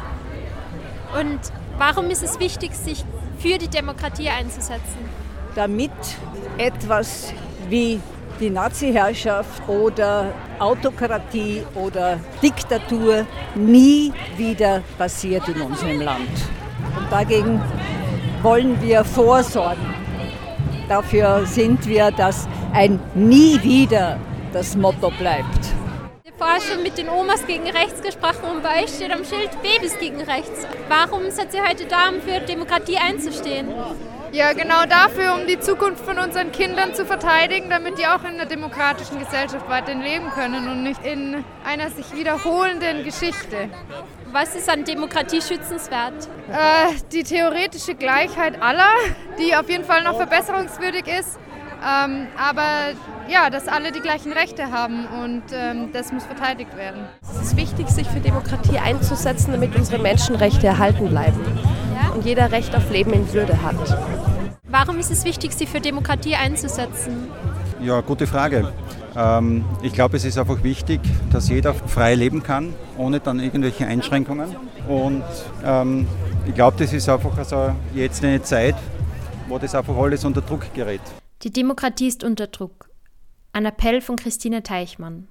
Und 1.19 1.39
warum 1.77 2.09
ist 2.09 2.23
es 2.23 2.39
wichtig, 2.39 2.75
sich 2.75 3.03
für 3.39 3.57
die 3.57 3.67
Demokratie 3.67 4.29
einzusetzen? 4.29 4.99
Damit 5.55 5.91
etwas 6.57 7.33
wie 7.69 7.99
die 8.39 8.49
Nazi-Herrschaft 8.49 9.67
oder 9.67 10.31
Autokratie 10.59 11.63
oder 11.75 12.19
Diktatur 12.41 13.25
nie 13.55 14.13
wieder 14.35 14.83
passiert 14.97 15.47
in 15.47 15.61
unserem 15.61 16.01
Land. 16.01 16.29
Und 16.97 17.11
dagegen 17.11 17.61
wollen 18.41 18.79
wir 18.81 19.03
vorsorgen. 19.03 19.93
Dafür 20.87 21.45
sind 21.45 21.85
wir, 21.87 22.11
dass 22.11 22.47
ein 22.73 22.99
Nie 23.15 23.61
wieder 23.63 24.19
das 24.53 24.75
Motto 24.75 25.11
bleibt. 25.17 25.73
Ich 26.37 26.43
habe 26.43 26.51
vorher 26.51 26.75
schon 26.75 26.83
mit 26.83 26.99
den 26.99 27.09
Omas 27.09 27.47
gegen 27.47 27.67
rechts 27.67 27.99
gesprochen 27.99 28.43
und 28.51 28.61
bei 28.61 28.83
euch 28.83 28.89
steht 28.91 29.11
am 29.11 29.25
Schild 29.25 29.49
Babys 29.63 29.97
gegen 29.97 30.21
rechts. 30.21 30.67
Warum 30.87 31.31
seid 31.31 31.51
ihr 31.55 31.67
heute 31.67 31.85
da, 31.85 32.09
um 32.09 32.21
für 32.21 32.39
Demokratie 32.41 32.97
einzustehen? 32.97 33.67
Ja, 34.31 34.53
genau 34.53 34.85
dafür, 34.85 35.33
um 35.33 35.47
die 35.47 35.59
Zukunft 35.59 36.05
von 36.05 36.19
unseren 36.19 36.51
Kindern 36.51 36.93
zu 36.93 37.07
verteidigen, 37.07 37.71
damit 37.71 37.97
die 37.97 38.05
auch 38.05 38.21
in 38.21 38.35
einer 38.35 38.45
demokratischen 38.45 39.17
Gesellschaft 39.17 39.67
weiterhin 39.67 40.01
leben 40.01 40.29
können 40.29 40.69
und 40.69 40.83
nicht 40.83 41.03
in 41.03 41.43
einer 41.65 41.89
sich 41.89 42.13
wiederholenden 42.13 43.03
Geschichte. 43.03 43.69
Was 44.31 44.53
ist 44.53 44.69
an 44.69 44.83
Demokratie 44.83 45.41
schützenswert? 45.41 46.27
Äh, 46.51 46.93
die 47.11 47.23
theoretische 47.23 47.95
Gleichheit 47.95 48.61
aller, 48.61 48.93
die 49.39 49.55
auf 49.55 49.67
jeden 49.69 49.85
Fall 49.85 50.03
noch 50.03 50.17
verbesserungswürdig 50.17 51.07
ist. 51.07 51.39
Ähm, 51.83 52.27
aber 52.37 52.93
ja, 53.29 53.49
dass 53.49 53.67
alle 53.67 53.91
die 53.91 53.99
gleichen 53.99 54.31
Rechte 54.31 54.71
haben 54.71 55.05
und 55.05 55.43
ähm, 55.51 55.89
das 55.93 56.11
muss 56.11 56.23
verteidigt 56.25 56.75
werden. 56.75 57.01
Es 57.21 57.47
ist 57.47 57.57
wichtig, 57.57 57.87
sich 57.89 58.07
für 58.07 58.19
Demokratie 58.19 58.79
einzusetzen, 58.79 59.51
damit 59.51 59.75
unsere 59.75 60.01
Menschenrechte 60.01 60.67
erhalten 60.67 61.09
bleiben 61.09 61.39
ja? 61.93 62.13
und 62.13 62.25
jeder 62.25 62.51
Recht 62.51 62.75
auf 62.75 62.89
Leben 62.89 63.13
in 63.13 63.31
Würde 63.31 63.61
hat. 63.61 63.75
Warum 64.63 64.97
ist 64.99 65.11
es 65.11 65.23
wichtig, 65.23 65.53
sich 65.53 65.69
für 65.69 65.79
Demokratie 65.79 66.35
einzusetzen? 66.35 67.27
Ja, 67.81 68.01
gute 68.01 68.25
Frage. 68.27 68.73
Ähm, 69.15 69.63
ich 69.81 69.93
glaube, 69.93 70.17
es 70.17 70.25
ist 70.25 70.37
einfach 70.37 70.63
wichtig, 70.63 70.99
dass 71.31 71.49
jeder 71.49 71.73
frei 71.73 72.15
leben 72.15 72.43
kann, 72.43 72.73
ohne 72.97 73.19
dann 73.19 73.39
irgendwelche 73.39 73.87
Einschränkungen. 73.87 74.55
Und 74.87 75.23
ähm, 75.65 76.07
ich 76.45 76.53
glaube, 76.53 76.77
das 76.79 76.93
ist 76.93 77.07
einfach 77.07 77.37
also 77.37 77.71
jetzt 77.93 78.23
eine 78.23 78.41
Zeit, 78.41 78.75
wo 79.47 79.57
das 79.57 79.73
einfach 79.75 79.95
alles 79.95 80.25
unter 80.25 80.41
Druck 80.41 80.73
gerät. 80.73 81.01
Die 81.43 81.51
Demokratie 81.51 82.07
ist 82.07 82.23
unter 82.23 82.47
Druck. 82.47 82.89
Ein 83.53 83.67
Appell 83.67 84.01
von 84.01 84.15
Christine 84.15 84.63
Teichmann. 84.63 85.27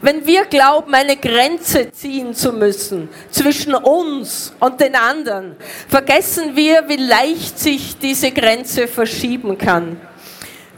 Wenn 0.00 0.26
wir 0.26 0.46
glauben, 0.46 0.94
eine 0.94 1.18
Grenze 1.18 1.92
ziehen 1.92 2.32
zu 2.32 2.54
müssen 2.54 3.10
zwischen 3.30 3.74
uns 3.74 4.54
und 4.60 4.80
den 4.80 4.94
anderen, 4.94 5.56
vergessen 5.88 6.56
wir, 6.56 6.88
wie 6.88 6.96
leicht 6.96 7.58
sich 7.58 7.98
diese 7.98 8.30
Grenze 8.30 8.88
verschieben 8.88 9.58
kann. 9.58 10.00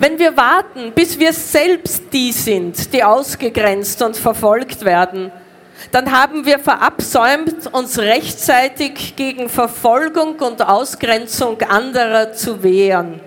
Wenn 0.00 0.18
wir 0.18 0.36
warten, 0.36 0.90
bis 0.92 1.20
wir 1.20 1.32
selbst 1.32 2.12
die 2.12 2.32
sind, 2.32 2.92
die 2.92 3.04
ausgegrenzt 3.04 4.02
und 4.02 4.16
verfolgt 4.16 4.84
werden, 4.84 5.30
dann 5.92 6.10
haben 6.10 6.46
wir 6.46 6.58
verabsäumt, 6.58 7.72
uns 7.72 8.00
rechtzeitig 8.00 9.14
gegen 9.14 9.48
Verfolgung 9.48 10.40
und 10.40 10.62
Ausgrenzung 10.62 11.60
anderer 11.62 12.32
zu 12.32 12.64
wehren. 12.64 13.20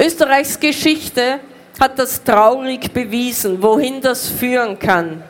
Österreichs 0.00 0.58
Geschichte 0.58 1.40
hat 1.78 1.98
das 1.98 2.24
traurig 2.24 2.90
bewiesen, 2.90 3.62
wohin 3.62 4.00
das 4.00 4.28
führen 4.28 4.78
kann. 4.78 5.22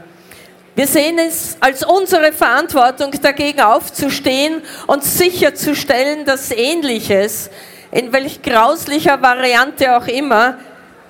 Wir 0.77 0.87
sehen 0.87 1.19
es 1.19 1.57
als 1.59 1.85
unsere 1.85 2.33
Verantwortung, 2.33 3.11
dagegen 3.21 3.63
aufzustehen 3.63 4.63
und 4.87 5.03
sicherzustellen, 5.03 6.25
dass 6.25 6.53
Ähnliches, 6.53 7.51
in 7.91 8.13
welch 8.13 8.43
grauslicher 8.43 9.21
Variante 9.21 9.97
auch 9.97 10.07
immer, 10.07 10.59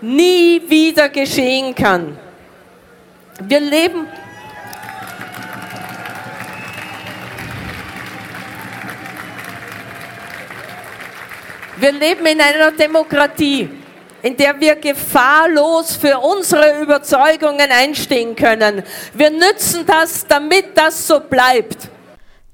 nie 0.01 0.63
wieder 0.67 1.11
geschehen 1.11 1.75
kann. 1.75 2.19
Wir 3.43 3.61
leben 3.61 4.07
Wir 11.81 11.93
leben 11.93 12.27
in 12.27 12.39
einer 12.41 12.73
Demokratie, 12.73 13.67
in 14.23 14.37
der 14.37 14.61
wir 14.61 14.77
gefahrlos 14.77 15.97
für 15.97 16.19
unsere 16.19 16.83
Überzeugungen 16.83 17.71
einstehen 17.71 18.37
können. 18.37 18.83
Wir 19.15 19.31
nützen 19.31 19.87
das, 19.87 20.27
damit 20.27 20.77
das 20.77 21.07
so 21.07 21.21
bleibt. 21.21 21.89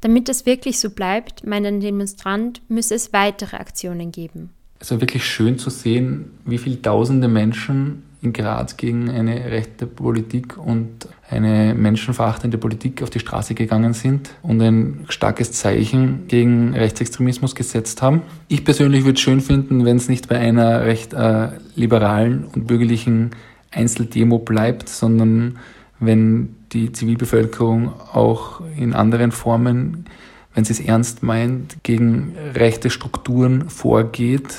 Damit 0.00 0.28
es 0.28 0.47
wirklich 0.47 0.78
so 0.78 0.90
bleibt, 0.90 1.45
meint 1.45 1.66
ein 1.66 1.80
Demonstrant, 1.80 2.62
müsse 2.68 2.95
es 2.95 3.12
weitere 3.12 3.56
Aktionen 3.56 4.12
geben. 4.12 4.50
Es 4.78 4.92
war 4.92 5.00
wirklich 5.00 5.26
schön 5.26 5.59
zu 5.59 5.71
sehen, 5.71 6.38
wie 6.45 6.59
viele 6.59 6.80
tausende 6.80 7.26
Menschen 7.26 8.04
in 8.26 8.33
Graz 8.33 8.76
gegen 8.76 9.09
eine 9.09 9.50
rechte 9.50 9.87
Politik 9.87 10.59
und 10.59 11.09
eine 11.30 11.75
menschenverachtende 11.75 12.59
Politik 12.59 13.02
auf 13.02 13.11
die 13.11 13.18
Straße 13.18 13.54
gegangen 13.54 13.95
sind 13.95 14.30
und 14.42 14.61
ein 14.61 15.06
starkes 15.09 15.52
Zeichen 15.52 16.26
gegen 16.28 16.75
Rechtsextremismus 16.75 17.54
gesetzt 17.54 18.02
haben. 18.02 18.23
Ich 18.49 18.64
persönlich 18.64 19.04
würde 19.04 19.16
es 19.16 19.21
schön 19.21 19.40
finden, 19.40 19.85
wenn 19.85 19.97
es 19.97 20.09
nicht 20.09 20.28
bei 20.28 20.38
einer 20.38 20.85
recht 20.85 21.12
äh, 21.14 21.49
liberalen 21.75 22.45
und 22.45 22.66
bürgerlichen 22.66 23.30
Einzeldemo 23.71 24.38
bleibt, 24.38 24.88
sondern 24.88 25.59
wenn 25.99 26.54
die 26.73 26.92
Zivilbevölkerung 26.92 27.92
auch 28.12 28.61
in 28.76 28.92
anderen 28.92 29.33
Formen, 29.33 30.06
wenn 30.54 30.64
sie 30.64 30.73
es 30.73 30.80
ernst 30.80 31.23
meint, 31.23 31.76
gegen 31.83 32.35
rechte 32.54 32.90
Strukturen 32.90 33.68
vorgeht, 33.68 34.54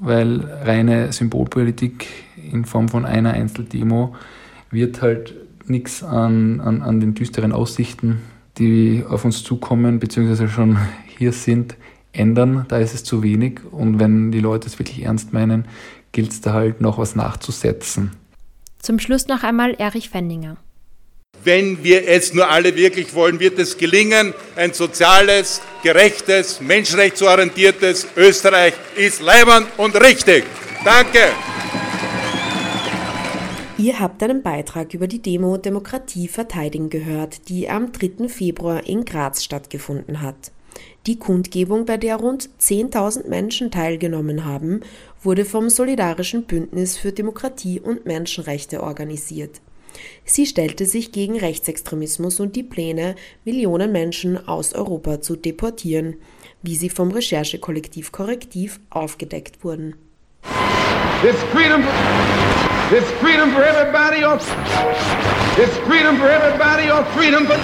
weil 0.00 0.40
reine 0.64 1.12
Symbolpolitik 1.12 2.06
in 2.50 2.64
Form 2.64 2.88
von 2.88 3.04
einer 3.04 3.32
Einzeldemo 3.32 4.14
wird 4.70 5.02
halt 5.02 5.34
nichts 5.66 6.02
an, 6.02 6.60
an, 6.60 6.82
an 6.82 7.00
den 7.00 7.14
düsteren 7.14 7.52
Aussichten, 7.52 8.20
die 8.58 9.04
auf 9.08 9.24
uns 9.24 9.44
zukommen, 9.44 9.98
beziehungsweise 9.98 10.48
schon 10.48 10.78
hier 11.18 11.32
sind, 11.32 11.76
ändern. 12.12 12.66
Da 12.68 12.78
ist 12.78 12.94
es 12.94 13.04
zu 13.04 13.22
wenig. 13.22 13.60
Und 13.70 13.98
wenn 13.98 14.32
die 14.32 14.40
Leute 14.40 14.66
es 14.66 14.78
wirklich 14.78 15.02
ernst 15.02 15.32
meinen, 15.32 15.66
gilt 16.12 16.32
es 16.32 16.40
da 16.40 16.52
halt 16.52 16.80
noch 16.80 16.98
was 16.98 17.16
nachzusetzen. 17.16 18.12
Zum 18.78 18.98
Schluss 18.98 19.28
noch 19.28 19.42
einmal 19.42 19.74
Erich 19.78 20.10
Fenninger. 20.10 20.56
Wenn 21.44 21.82
wir 21.82 22.06
es 22.06 22.34
nur 22.34 22.48
alle 22.48 22.76
wirklich 22.76 23.14
wollen, 23.14 23.40
wird 23.40 23.58
es 23.58 23.76
gelingen. 23.76 24.32
Ein 24.54 24.72
soziales, 24.74 25.60
gerechtes, 25.82 26.60
menschenrechtsorientiertes 26.60 28.06
Österreich 28.16 28.74
ist 28.96 29.20
leibend 29.20 29.66
und 29.76 29.96
richtig. 30.00 30.44
Danke. 30.84 31.18
Ihr 33.82 33.98
habt 33.98 34.22
einen 34.22 34.44
Beitrag 34.44 34.94
über 34.94 35.08
die 35.08 35.20
Demo 35.20 35.56
Demokratie 35.56 36.28
verteidigen 36.28 36.88
gehört, 36.88 37.48
die 37.48 37.68
am 37.68 37.90
3. 37.90 38.28
Februar 38.28 38.86
in 38.86 39.04
Graz 39.04 39.42
stattgefunden 39.42 40.20
hat. 40.20 40.52
Die 41.08 41.18
Kundgebung, 41.18 41.84
bei 41.84 41.96
der 41.96 42.14
rund 42.14 42.48
10.000 42.60 43.26
Menschen 43.26 43.72
teilgenommen 43.72 44.44
haben, 44.44 44.82
wurde 45.20 45.44
vom 45.44 45.68
Solidarischen 45.68 46.44
Bündnis 46.44 46.96
für 46.96 47.10
Demokratie 47.10 47.80
und 47.80 48.06
Menschenrechte 48.06 48.84
organisiert. 48.84 49.60
Sie 50.24 50.46
stellte 50.46 50.86
sich 50.86 51.10
gegen 51.10 51.36
Rechtsextremismus 51.36 52.38
und 52.38 52.54
die 52.54 52.62
Pläne, 52.62 53.16
Millionen 53.44 53.90
Menschen 53.90 54.46
aus 54.46 54.74
Europa 54.74 55.20
zu 55.20 55.34
deportieren, 55.34 56.14
wie 56.62 56.76
sie 56.76 56.88
vom 56.88 57.10
Recherchekollektiv 57.10 58.12
Korrektiv 58.12 58.78
aufgedeckt 58.90 59.64
wurden. 59.64 59.96
This 61.20 61.34
freedom, 61.52 61.82
this 62.92 63.10
freedom 63.22 63.50
for 63.52 63.62
everybody 63.64 64.22
or 64.22 64.36
this 65.56 65.72
freedom 65.86 66.18
for 66.18 66.28
everybody 66.28 66.90
or 66.90 67.02
freedom 67.16 67.46
for 67.46 67.56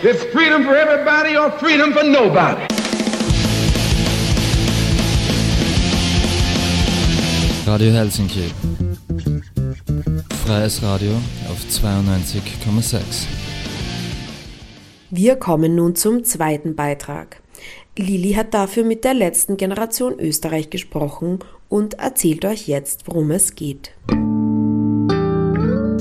this 0.00 0.22
freedom 0.32 0.62
for 0.62 0.76
everybody 0.76 1.36
or 1.36 1.50
freedom 1.58 1.92
for 1.92 2.04
nobody. 2.04 2.62
Radio 7.66 7.90
Helsinki. 7.90 8.52
Freies 10.46 10.82
Radio 10.84 11.14
auf 11.50 11.58
92,6. 11.68 13.26
Wir 15.10 15.34
kommen 15.34 15.74
nun 15.74 15.96
zum 15.96 16.22
zweiten 16.22 16.76
Beitrag. 16.76 17.42
Lili 17.98 18.34
hat 18.34 18.54
dafür 18.54 18.84
mit 18.84 19.04
der 19.04 19.14
letzten 19.14 19.56
Generation 19.56 20.18
Österreich 20.18 20.70
gesprochen 20.70 21.40
und 21.72 21.94
erzählt 21.94 22.44
euch 22.44 22.68
jetzt, 22.68 23.06
worum 23.06 23.30
es 23.30 23.54
geht. 23.54 23.92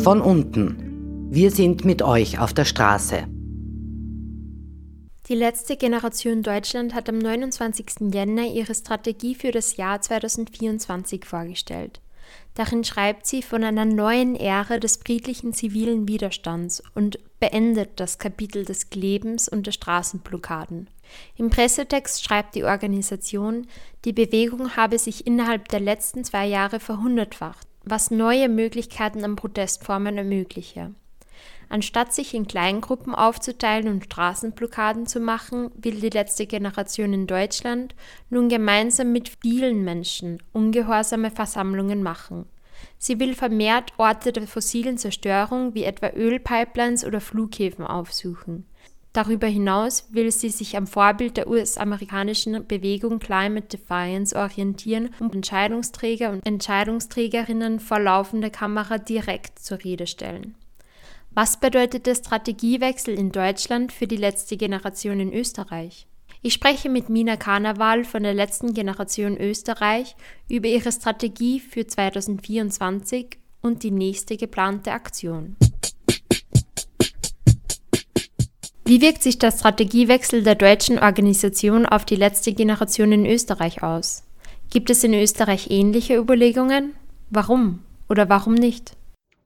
Von 0.03 0.19
unten. 0.21 1.29
Wir 1.31 1.49
sind 1.49 1.85
mit 1.85 2.01
euch 2.01 2.39
auf 2.39 2.53
der 2.53 2.65
Straße. 2.65 3.25
Die 5.29 5.35
letzte 5.35 5.77
Generation 5.77 6.43
Deutschland 6.43 6.93
hat 6.93 7.07
am 7.07 7.19
29. 7.19 8.11
Jänner 8.13 8.47
ihre 8.47 8.75
Strategie 8.75 9.33
für 9.33 9.51
das 9.51 9.77
Jahr 9.77 10.01
2024 10.01 11.23
vorgestellt. 11.23 12.01
Darin 12.53 12.83
schreibt 12.83 13.25
sie 13.25 13.41
von 13.41 13.63
einer 13.63 13.85
neuen 13.85 14.35
Ära 14.35 14.77
des 14.77 14.97
friedlichen 14.97 15.53
zivilen 15.53 16.07
Widerstands 16.07 16.83
und 16.93 17.17
beendet 17.39 17.91
das 17.99 18.19
Kapitel 18.19 18.65
des 18.65 18.89
Klebens 18.89 19.47
und 19.47 19.67
der 19.67 19.71
Straßenblockaden. 19.71 20.89
Im 21.37 21.49
Pressetext 21.49 22.23
schreibt 22.23 22.55
die 22.55 22.63
Organisation, 22.63 23.67
die 24.05 24.13
Bewegung 24.13 24.75
habe 24.75 24.99
sich 24.99 25.25
innerhalb 25.25 25.69
der 25.69 25.79
letzten 25.79 26.23
zwei 26.23 26.45
Jahre 26.45 26.79
verhundertfacht, 26.79 27.67
was 27.83 28.11
neue 28.11 28.49
Möglichkeiten 28.49 29.23
an 29.23 29.35
Protestformen 29.35 30.17
ermögliche. 30.17 30.93
Anstatt 31.71 32.13
sich 32.13 32.33
in 32.33 32.47
Kleingruppen 32.47 33.15
aufzuteilen 33.15 33.87
und 33.87 34.03
Straßenblockaden 34.03 35.05
zu 35.05 35.21
machen, 35.21 35.71
will 35.75 36.01
die 36.01 36.09
letzte 36.09 36.45
Generation 36.45 37.13
in 37.13 37.27
Deutschland 37.27 37.95
nun 38.29 38.49
gemeinsam 38.49 39.13
mit 39.13 39.31
vielen 39.41 39.85
Menschen 39.85 40.43
ungehorsame 40.51 41.31
Versammlungen 41.31 42.03
machen. 42.03 42.43
Sie 42.97 43.21
will 43.21 43.35
vermehrt 43.35 43.93
Orte 43.95 44.33
der 44.33 44.47
fossilen 44.47 44.97
Zerstörung 44.97 45.73
wie 45.73 45.85
etwa 45.85 46.09
Ölpipelines 46.09 47.05
oder 47.05 47.21
Flughäfen 47.21 47.85
aufsuchen. 47.85 48.65
Darüber 49.13 49.47
hinaus 49.47 50.09
will 50.11 50.29
sie 50.33 50.49
sich 50.49 50.75
am 50.75 50.87
Vorbild 50.87 51.37
der 51.37 51.47
US-amerikanischen 51.47 52.67
Bewegung 52.67 53.19
Climate 53.19 53.77
Defiance 53.77 54.35
orientieren 54.35 55.11
und 55.21 55.33
Entscheidungsträger 55.33 56.31
und 56.31 56.45
Entscheidungsträgerinnen 56.45 57.79
vor 57.79 57.99
laufender 57.99 58.49
Kamera 58.49 58.97
direkt 58.97 59.59
zur 59.59 59.81
Rede 59.85 60.05
stellen. 60.05 60.55
Was 61.33 61.57
bedeutet 61.57 62.07
der 62.07 62.15
Strategiewechsel 62.15 63.17
in 63.17 63.31
Deutschland 63.31 63.93
für 63.93 64.05
die 64.05 64.17
letzte 64.17 64.57
Generation 64.57 65.21
in 65.21 65.31
Österreich? 65.31 66.05
Ich 66.41 66.51
spreche 66.53 66.89
mit 66.89 67.07
Mina 67.07 67.37
Karneval 67.37 68.03
von 68.03 68.23
der 68.23 68.33
letzten 68.33 68.73
Generation 68.73 69.37
Österreich 69.37 70.17
über 70.49 70.67
ihre 70.67 70.91
Strategie 70.91 71.61
für 71.61 71.87
2024 71.87 73.37
und 73.61 73.83
die 73.83 73.91
nächste 73.91 74.35
geplante 74.35 74.91
Aktion. 74.91 75.55
Wie 78.83 78.99
wirkt 78.99 79.23
sich 79.23 79.39
der 79.39 79.51
Strategiewechsel 79.51 80.43
der 80.43 80.55
deutschen 80.55 80.99
Organisation 80.99 81.85
auf 81.85 82.03
die 82.03 82.17
letzte 82.17 82.51
Generation 82.51 83.13
in 83.13 83.25
Österreich 83.25 83.83
aus? 83.83 84.23
Gibt 84.69 84.89
es 84.89 85.01
in 85.05 85.13
Österreich 85.13 85.71
ähnliche 85.71 86.17
Überlegungen? 86.17 86.93
Warum 87.29 87.83
oder 88.09 88.27
warum 88.27 88.53
nicht? 88.53 88.97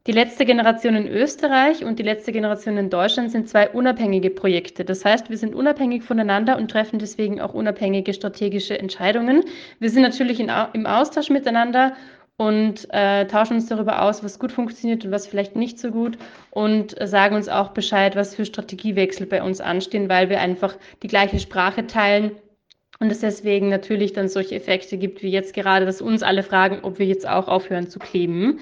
Die 0.07 0.11
letzte 0.11 0.45
Generation 0.45 0.95
in 0.95 1.07
Österreich 1.07 1.83
und 1.83 1.97
die 1.97 2.03
letzte 2.03 2.31
Generation 2.31 2.77
in 2.77 2.91
Deutschland 2.91 3.31
sind 3.31 3.49
zwei 3.49 3.71
unabhängige 3.71 4.29
Projekte. 4.29 4.85
Das 4.85 5.03
heißt, 5.03 5.31
wir 5.31 5.37
sind 5.39 5.55
unabhängig 5.55 6.03
voneinander 6.03 6.57
und 6.57 6.69
treffen 6.69 6.99
deswegen 6.99 7.41
auch 7.41 7.55
unabhängige 7.55 8.13
strategische 8.13 8.77
Entscheidungen. 8.77 9.43
Wir 9.79 9.89
sind 9.89 10.03
natürlich 10.03 10.39
in, 10.39 10.51
im 10.73 10.85
Austausch 10.85 11.31
miteinander 11.31 11.93
und 12.37 12.87
äh, 12.91 13.25
tauschen 13.25 13.55
uns 13.55 13.65
darüber 13.65 14.03
aus, 14.03 14.23
was 14.23 14.37
gut 14.37 14.51
funktioniert 14.51 15.03
und 15.05 15.11
was 15.11 15.25
vielleicht 15.25 15.55
nicht 15.55 15.79
so 15.79 15.89
gut 15.89 16.19
und 16.51 17.01
äh, 17.01 17.07
sagen 17.07 17.35
uns 17.35 17.49
auch 17.49 17.69
Bescheid, 17.69 18.15
was 18.15 18.35
für 18.35 18.45
Strategiewechsel 18.45 19.25
bei 19.25 19.41
uns 19.41 19.59
anstehen, 19.59 20.07
weil 20.07 20.29
wir 20.29 20.39
einfach 20.39 20.77
die 21.01 21.07
gleiche 21.07 21.39
Sprache 21.39 21.87
teilen 21.87 22.33
und 22.99 23.11
es 23.11 23.21
deswegen 23.21 23.69
natürlich 23.69 24.13
dann 24.13 24.27
solche 24.27 24.53
Effekte 24.53 24.97
gibt, 24.97 25.23
wie 25.23 25.31
jetzt 25.31 25.55
gerade, 25.55 25.87
dass 25.87 25.99
uns 25.99 26.21
alle 26.21 26.43
fragen, 26.43 26.79
ob 26.83 26.99
wir 26.99 27.07
jetzt 27.07 27.27
auch 27.27 27.47
aufhören 27.47 27.89
zu 27.89 27.97
kleben. 27.97 28.59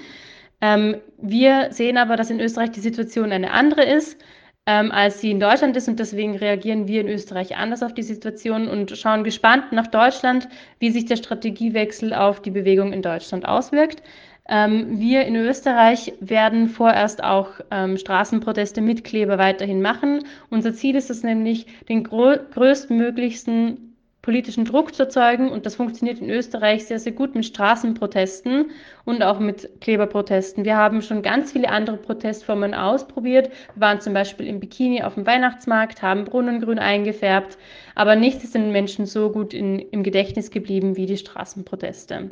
Ähm, 0.60 0.96
wir 1.18 1.68
sehen 1.70 1.96
aber, 1.96 2.16
dass 2.16 2.30
in 2.30 2.40
Österreich 2.40 2.70
die 2.70 2.80
Situation 2.80 3.32
eine 3.32 3.52
andere 3.52 3.84
ist 3.84 4.18
ähm, 4.66 4.90
als 4.92 5.20
sie 5.20 5.30
in 5.30 5.40
Deutschland 5.40 5.76
ist. 5.76 5.88
Und 5.88 5.98
deswegen 5.98 6.36
reagieren 6.36 6.88
wir 6.88 7.00
in 7.00 7.08
Österreich 7.08 7.56
anders 7.56 7.82
auf 7.82 7.94
die 7.94 8.02
Situation 8.02 8.68
und 8.68 8.96
schauen 8.96 9.24
gespannt 9.24 9.72
nach 9.72 9.86
Deutschland, 9.86 10.48
wie 10.78 10.90
sich 10.90 11.04
der 11.04 11.16
Strategiewechsel 11.16 12.14
auf 12.14 12.40
die 12.40 12.50
Bewegung 12.50 12.92
in 12.92 13.02
Deutschland 13.02 13.46
auswirkt. 13.46 14.02
Ähm, 14.46 15.00
wir 15.00 15.24
in 15.24 15.36
Österreich 15.36 16.12
werden 16.20 16.68
vorerst 16.68 17.24
auch 17.24 17.48
ähm, 17.70 17.96
Straßenproteste 17.96 18.82
mit 18.82 19.04
Kleber 19.04 19.38
weiterhin 19.38 19.80
machen. 19.80 20.24
Unser 20.50 20.74
Ziel 20.74 20.96
ist 20.96 21.10
es 21.10 21.22
nämlich, 21.22 21.66
den 21.88 22.04
größtmöglichsten 22.04 23.93
politischen 24.24 24.64
Druck 24.64 24.94
zu 24.94 25.02
erzeugen. 25.02 25.50
Und 25.50 25.66
das 25.66 25.76
funktioniert 25.76 26.18
in 26.18 26.30
Österreich 26.30 26.86
sehr, 26.86 26.98
sehr 26.98 27.12
gut 27.12 27.34
mit 27.34 27.44
Straßenprotesten 27.44 28.70
und 29.04 29.22
auch 29.22 29.38
mit 29.38 29.68
Kleberprotesten. 29.82 30.64
Wir 30.64 30.76
haben 30.76 31.02
schon 31.02 31.20
ganz 31.20 31.52
viele 31.52 31.68
andere 31.68 31.98
Protestformen 31.98 32.72
ausprobiert. 32.72 33.50
Wir 33.74 33.80
waren 33.82 34.00
zum 34.00 34.14
Beispiel 34.14 34.46
im 34.46 34.60
Bikini 34.60 35.02
auf 35.02 35.14
dem 35.14 35.26
Weihnachtsmarkt, 35.26 36.00
haben 36.00 36.24
Brunnengrün 36.24 36.78
eingefärbt. 36.78 37.58
Aber 37.94 38.16
nichts 38.16 38.44
ist 38.44 38.54
den 38.54 38.72
Menschen 38.72 39.04
so 39.04 39.30
gut 39.30 39.52
in, 39.52 39.78
im 39.78 40.02
Gedächtnis 40.02 40.50
geblieben 40.50 40.96
wie 40.96 41.06
die 41.06 41.18
Straßenproteste. 41.18 42.30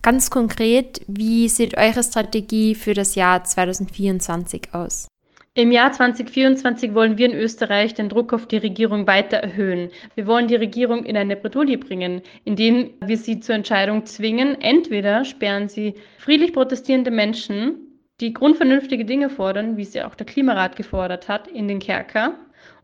Ganz 0.00 0.30
konkret, 0.30 1.02
wie 1.06 1.48
sieht 1.50 1.76
eure 1.76 2.02
Strategie 2.02 2.74
für 2.74 2.94
das 2.94 3.14
Jahr 3.14 3.44
2024 3.44 4.72
aus? 4.72 5.08
Im 5.58 5.72
Jahr 5.72 5.90
2024 5.90 6.94
wollen 6.94 7.18
wir 7.18 7.26
in 7.26 7.36
Österreich 7.36 7.92
den 7.92 8.08
Druck 8.08 8.32
auf 8.32 8.46
die 8.46 8.58
Regierung 8.58 9.08
weiter 9.08 9.38
erhöhen. 9.38 9.90
Wir 10.14 10.28
wollen 10.28 10.46
die 10.46 10.54
Regierung 10.54 11.04
in 11.04 11.16
eine 11.16 11.34
Bredouille 11.34 11.78
bringen, 11.78 12.22
indem 12.44 12.90
wir 13.04 13.16
sie 13.16 13.40
zur 13.40 13.56
Entscheidung 13.56 14.06
zwingen. 14.06 14.60
Entweder 14.60 15.24
sperren 15.24 15.68
sie 15.68 15.94
friedlich 16.16 16.52
protestierende 16.52 17.10
Menschen, 17.10 18.04
die 18.20 18.34
grundvernünftige 18.34 19.04
Dinge 19.04 19.30
fordern, 19.30 19.76
wie 19.76 19.84
sie 19.84 20.00
auch 20.02 20.14
der 20.14 20.26
Klimarat 20.26 20.76
gefordert 20.76 21.26
hat, 21.26 21.48
in 21.48 21.66
den 21.66 21.80
Kerker, 21.80 22.38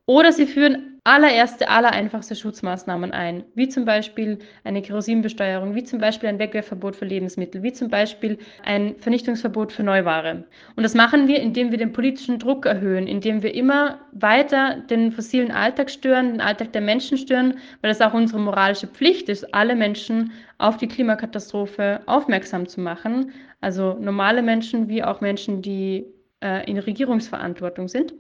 oder 0.07 0.33
sie 0.33 0.47
führen 0.47 0.94
allererste, 1.07 1.69
allereinfachste 1.69 2.35
Schutzmaßnahmen 2.35 3.13
ein, 3.13 3.45
wie 3.55 3.69
zum 3.69 3.85
Beispiel 3.85 4.39
eine 4.65 4.81
Kerosinbesteuerung, 4.81 5.75
wie 5.75 5.85
zum 5.85 5.99
Beispiel 5.99 6.31
ein 6.31 6.39
Wegwerfverbot 6.39 6.97
für 6.97 7.05
Lebensmittel, 7.05 7.63
wie 7.63 7.75
zum 7.75 7.91
Beispiel 7.91 8.39
ein 8.65 8.97
Vernichtungsverbot 8.99 9.71
für 9.71 9.83
Neuware. 9.83 10.45
Und 10.77 10.83
das 10.83 10.95
machen 10.95 11.29
wir, 11.29 11.41
indem 11.41 11.71
wir 11.71 11.77
den 11.77 11.93
politischen 11.93 12.39
Druck 12.39 12.65
erhöhen, 12.65 13.07
indem 13.07 13.43
wir 13.43 13.55
immer 13.55 14.01
weiter 14.13 14.77
den 14.89 15.13
fossilen 15.13 15.51
Alltag 15.51 15.91
stören, 15.91 16.33
den 16.33 16.41
Alltag 16.41 16.73
der 16.73 16.81
Menschen 16.81 17.19
stören, 17.19 17.59
weil 17.83 17.91
es 17.91 18.01
auch 18.01 18.15
unsere 18.15 18.41
moralische 18.41 18.87
Pflicht 18.87 19.29
ist, 19.29 19.55
alle 19.55 19.77
Menschen 19.77 20.33
auf 20.57 20.79
die 20.79 20.89
Klimakatastrophe 20.89 22.01
aufmerksam 22.07 22.67
zu 22.67 22.81
machen, 22.81 23.33
also 23.61 23.99
normale 24.01 24.41
Menschen 24.41 24.89
wie 24.89 25.05
auch 25.05 25.21
Menschen, 25.21 25.61
die 25.61 26.07
äh, 26.43 26.69
in 26.71 26.79
Regierungsverantwortung 26.79 27.89
sind. 27.89 28.15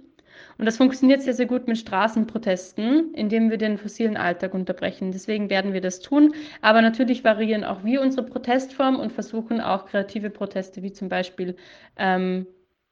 Und 0.59 0.67
das 0.67 0.77
funktioniert 0.77 1.23
sehr, 1.23 1.35
sehr 1.35 1.47
gut 1.47 1.67
mit 1.67 1.79
Straßenprotesten, 1.79 3.15
indem 3.15 3.51
wir 3.51 3.59
den 3.59 3.79
fossilen 3.79 4.17
Alltag 4.17 4.55
unterbrechen. 4.55 5.13
Deswegen 5.13 5.51
werden 5.51 5.73
wir 5.73 5.81
das 5.81 6.01
tun. 6.01 6.35
Aber 6.63 6.83
natürlich 6.83 7.25
variieren 7.25 7.65
auch 7.65 7.85
wir 7.85 8.01
unsere 8.01 8.27
Protestform 8.27 8.99
und 8.99 9.13
versuchen 9.13 9.61
auch 9.61 9.87
kreative 9.87 10.31
Proteste, 10.31 10.83
wie 10.83 10.93
zum 10.93 11.09
Beispiel, 11.09 11.57
ähm, 11.97 12.47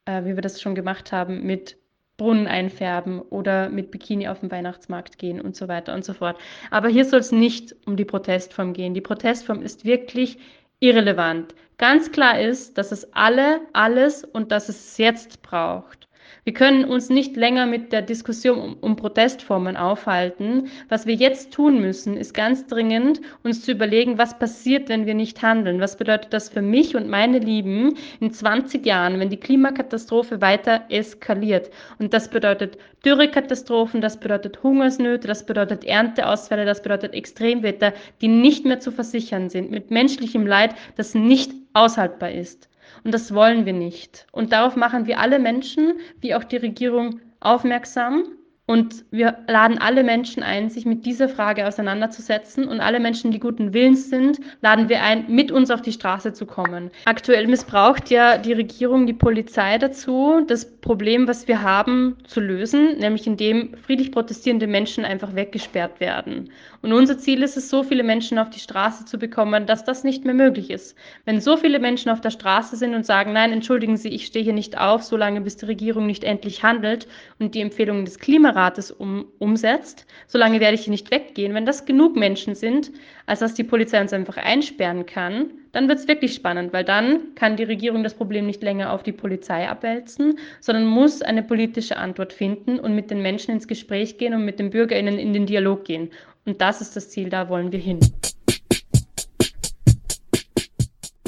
äh, 0.05 0.25
wie 0.25 0.35
wir 0.35 0.43
das 0.43 0.61
schon 0.61 0.75
gemacht 0.75 1.13
haben, 1.13 1.45
mit 1.45 1.77
Brunnen 2.17 2.47
einfärben 2.47 3.21
oder 3.21 3.69
mit 3.69 3.91
Bikini 3.91 4.29
auf 4.29 4.41
den 4.41 4.51
Weihnachtsmarkt 4.51 5.19
gehen 5.19 5.41
und 5.41 5.57
so 5.57 5.69
weiter 5.69 5.95
und 5.95 6.05
so 6.05 6.13
fort. 6.13 6.39
Aber 6.71 6.89
hier 6.89 7.05
soll 7.05 7.21
es 7.21 7.33
nicht 7.33 7.75
um 7.87 7.97
die 7.97 8.05
Protestform 8.05 8.75
gehen. 8.75 8.95
Die 8.95 9.01
Protestform 9.01 9.63
ist 9.63 9.85
wirklich 9.85 10.39
irrelevant. 10.79 11.55
Ganz 11.79 12.13
klar 12.13 12.41
ist, 12.41 12.77
dass 12.79 12.93
es 12.93 13.13
alle, 13.13 13.61
alles 13.73 14.25
und 14.25 14.53
dass 14.53 14.69
es 14.69 14.99
jetzt 14.99 15.43
braucht. 15.43 16.02
Wir 16.45 16.55
können 16.55 16.85
uns 16.85 17.09
nicht 17.09 17.37
länger 17.37 17.67
mit 17.67 17.93
der 17.93 18.03
Diskussion 18.03 18.59
um, 18.59 18.77
um, 18.81 18.97
Protestformen 18.97 19.77
aufhalten. 19.77 20.73
Was 20.89 21.07
wir 21.07 21.15
jetzt 21.15 21.53
tun 21.53 21.81
müssen, 21.81 22.17
ist 22.17 22.35
ganz 22.35 22.67
dringend, 22.67 23.21
uns 23.45 23.65
zu 23.65 23.71
überlegen, 23.71 24.19
was 24.19 24.37
passiert, 24.37 24.89
wenn 24.89 25.07
wir 25.07 25.15
nicht 25.15 25.41
handeln. 25.41 25.79
Was 25.79 25.97
bedeutet 25.97 26.33
das 26.33 26.49
für 26.49 26.61
mich 26.61 26.97
und 26.97 27.09
meine 27.09 27.39
Lieben 27.39 27.95
in 28.19 28.33
20 28.33 28.85
Jahren, 28.85 29.21
wenn 29.21 29.31
die 29.31 29.37
Klimakatastrophe 29.37 30.41
weiter 30.41 30.83
eskaliert? 30.89 31.71
Und 32.01 32.13
das 32.13 32.29
bedeutet 32.29 32.77
Dürrekatastrophen, 33.05 34.01
das 34.01 34.19
bedeutet 34.19 34.65
Hungersnöte, 34.65 35.29
das 35.29 35.47
bedeutet 35.47 35.85
Ernteausfälle, 35.85 36.65
das 36.65 36.83
bedeutet 36.83 37.15
Extremwetter, 37.15 37.93
die 38.21 38.27
nicht 38.27 38.65
mehr 38.65 38.81
zu 38.81 38.91
versichern 38.91 39.49
sind, 39.49 39.71
mit 39.71 39.93
menschlichem 39.93 40.45
Leid, 40.45 40.75
das 40.97 41.15
nicht 41.15 41.53
aushaltbar 41.73 42.33
ist. 42.33 42.69
Und 43.05 43.13
das 43.13 43.35
wollen 43.35 43.67
wir 43.67 43.73
nicht. 43.73 44.27
Und 44.33 44.53
darauf 44.53 44.77
machen 44.77 45.07
wir 45.07 45.19
alle 45.19 45.39
Menschen, 45.39 45.95
wie 46.21 46.35
auch 46.35 46.45
die 46.45 46.57
Regierung, 46.57 47.21
aufmerksam. 47.41 48.25
Und 48.67 49.05
wir 49.11 49.39
laden 49.49 49.79
alle 49.79 50.05
Menschen 50.05 50.45
ein, 50.45 50.71
sich 50.71 50.87
mit 50.87 51.05
dieser 51.05 51.29
Frage 51.29 51.67
auseinanderzusetzen. 51.67 52.69
Und 52.69 52.81
alle 52.81 53.01
Menschen, 53.01 53.33
die 53.33 53.41
guten 53.41 53.75
Willens 53.75 54.09
sind, 54.09 54.39
laden 54.61 54.89
wir 54.89 55.03
ein, 55.03 55.25
mit 55.29 55.51
uns 55.51 55.73
auf 55.73 55.83
die 55.83 55.91
Straße 55.91 56.33
zu 56.33 56.47
kommen. 56.47 56.93
Aktuell 57.05 57.49
missbraucht 57.49 58.09
ja 58.09 58.39
die 58.39 58.53
Regierung 58.53 59.07
die 59.07 59.15
Polizei 59.15 59.79
dazu, 59.79 60.45
das 60.47 60.65
Problem, 60.81 61.27
was 61.27 61.49
wir 61.49 61.63
haben, 61.63 62.17
zu 62.25 62.41
lösen, 62.41 62.99
nämlich 62.99 63.27
indem 63.27 63.75
friedlich 63.77 64.13
protestierende 64.13 64.69
Menschen 64.69 65.05
einfach 65.05 65.35
weggesperrt 65.35 65.99
werden. 65.99 66.51
Und 66.83 66.93
unser 66.93 67.19
Ziel 67.19 67.43
ist 67.43 67.57
es, 67.57 67.69
so 67.69 67.83
viele 67.83 68.05
Menschen 68.05 68.39
auf 68.39 68.51
die 68.51 68.59
Straße 68.61 69.05
zu 69.05 69.19
bekommen, 69.19 69.67
dass 69.67 69.85
das 69.85 70.05
nicht 70.05 70.25
mehr 70.25 70.35
möglich 70.35 70.71
ist. 70.71 70.97
Wenn 71.25 71.41
so 71.41 71.57
viele 71.57 71.79
Menschen 71.79 72.11
auf 72.11 72.21
der 72.21 72.31
Straße 72.31 72.77
sind 72.77 72.95
und 72.95 73.07
sagen, 73.07 73.33
nein, 73.33 73.53
entschuldigen 73.53 73.97
Sie, 73.97 74.09
ich 74.09 74.27
stehe 74.27 74.45
hier 74.45 74.53
nicht 74.53 74.79
auf, 74.79 75.03
solange 75.03 75.41
bis 75.41 75.57
die 75.57 75.67
Regierung 75.67 76.07
nicht 76.07 76.25
endlich 76.25 76.63
handelt 76.63 77.07
und 77.39 77.55
die 77.55 77.61
Empfehlungen 77.61 78.05
des 78.05 78.19
Klimarates 78.53 78.91
um, 78.91 79.27
umsetzt, 79.39 80.07
solange 80.27 80.61
werde 80.61 80.75
ich 80.75 80.83
hier 80.83 80.91
nicht 80.91 81.11
weggehen. 81.11 81.55
Wenn 81.55 81.65
das 81.65 81.87
genug 81.87 82.17
Menschen 82.17 82.55
sind, 82.55 82.91
als 83.25 83.41
dass 83.41 83.55
die 83.55 83.65
Polizei 83.65 84.01
uns 84.01 84.13
einfach 84.13 84.37
einsperren 84.37 85.07
kann, 85.07 85.51
dann 85.73 85.89
wird 85.89 86.01
es 86.01 86.09
wirklich 86.09 86.35
spannend, 86.35 86.73
weil 86.75 86.85
dann 86.85 87.35
kann 87.35 87.57
die 87.57 87.63
Regierung 87.65 88.03
das 88.03 88.15
Problem 88.15 88.45
nicht 88.45 88.63
länger 88.63 88.93
auf 88.93 89.03
die 89.03 89.13
Polizei 89.13 89.69
abwälzen, 89.69 90.39
sondern 90.61 90.87
muss 90.87 91.23
eine 91.23 91.43
politische 91.43 91.97
Antwort 91.97 92.35
finden 92.35 92.79
und 92.79 92.95
mit 92.95 93.11
den 93.11 93.23
Menschen 93.23 93.53
ins 93.53 93.67
Gespräch 93.67 94.19
gehen 94.19 94.35
und 94.35 94.45
mit 94.45 94.59
den 94.59 94.69
BürgerInnen 94.69 95.19
in 95.19 95.33
den 95.33 95.47
Dialog 95.47 95.85
gehen. 95.85 96.11
Und 96.45 96.61
das 96.61 96.83
ist 96.83 96.95
das 96.95 97.09
Ziel, 97.09 97.31
da 97.31 97.49
wollen 97.49 97.73
wir 97.73 97.79
hin. 97.79 98.01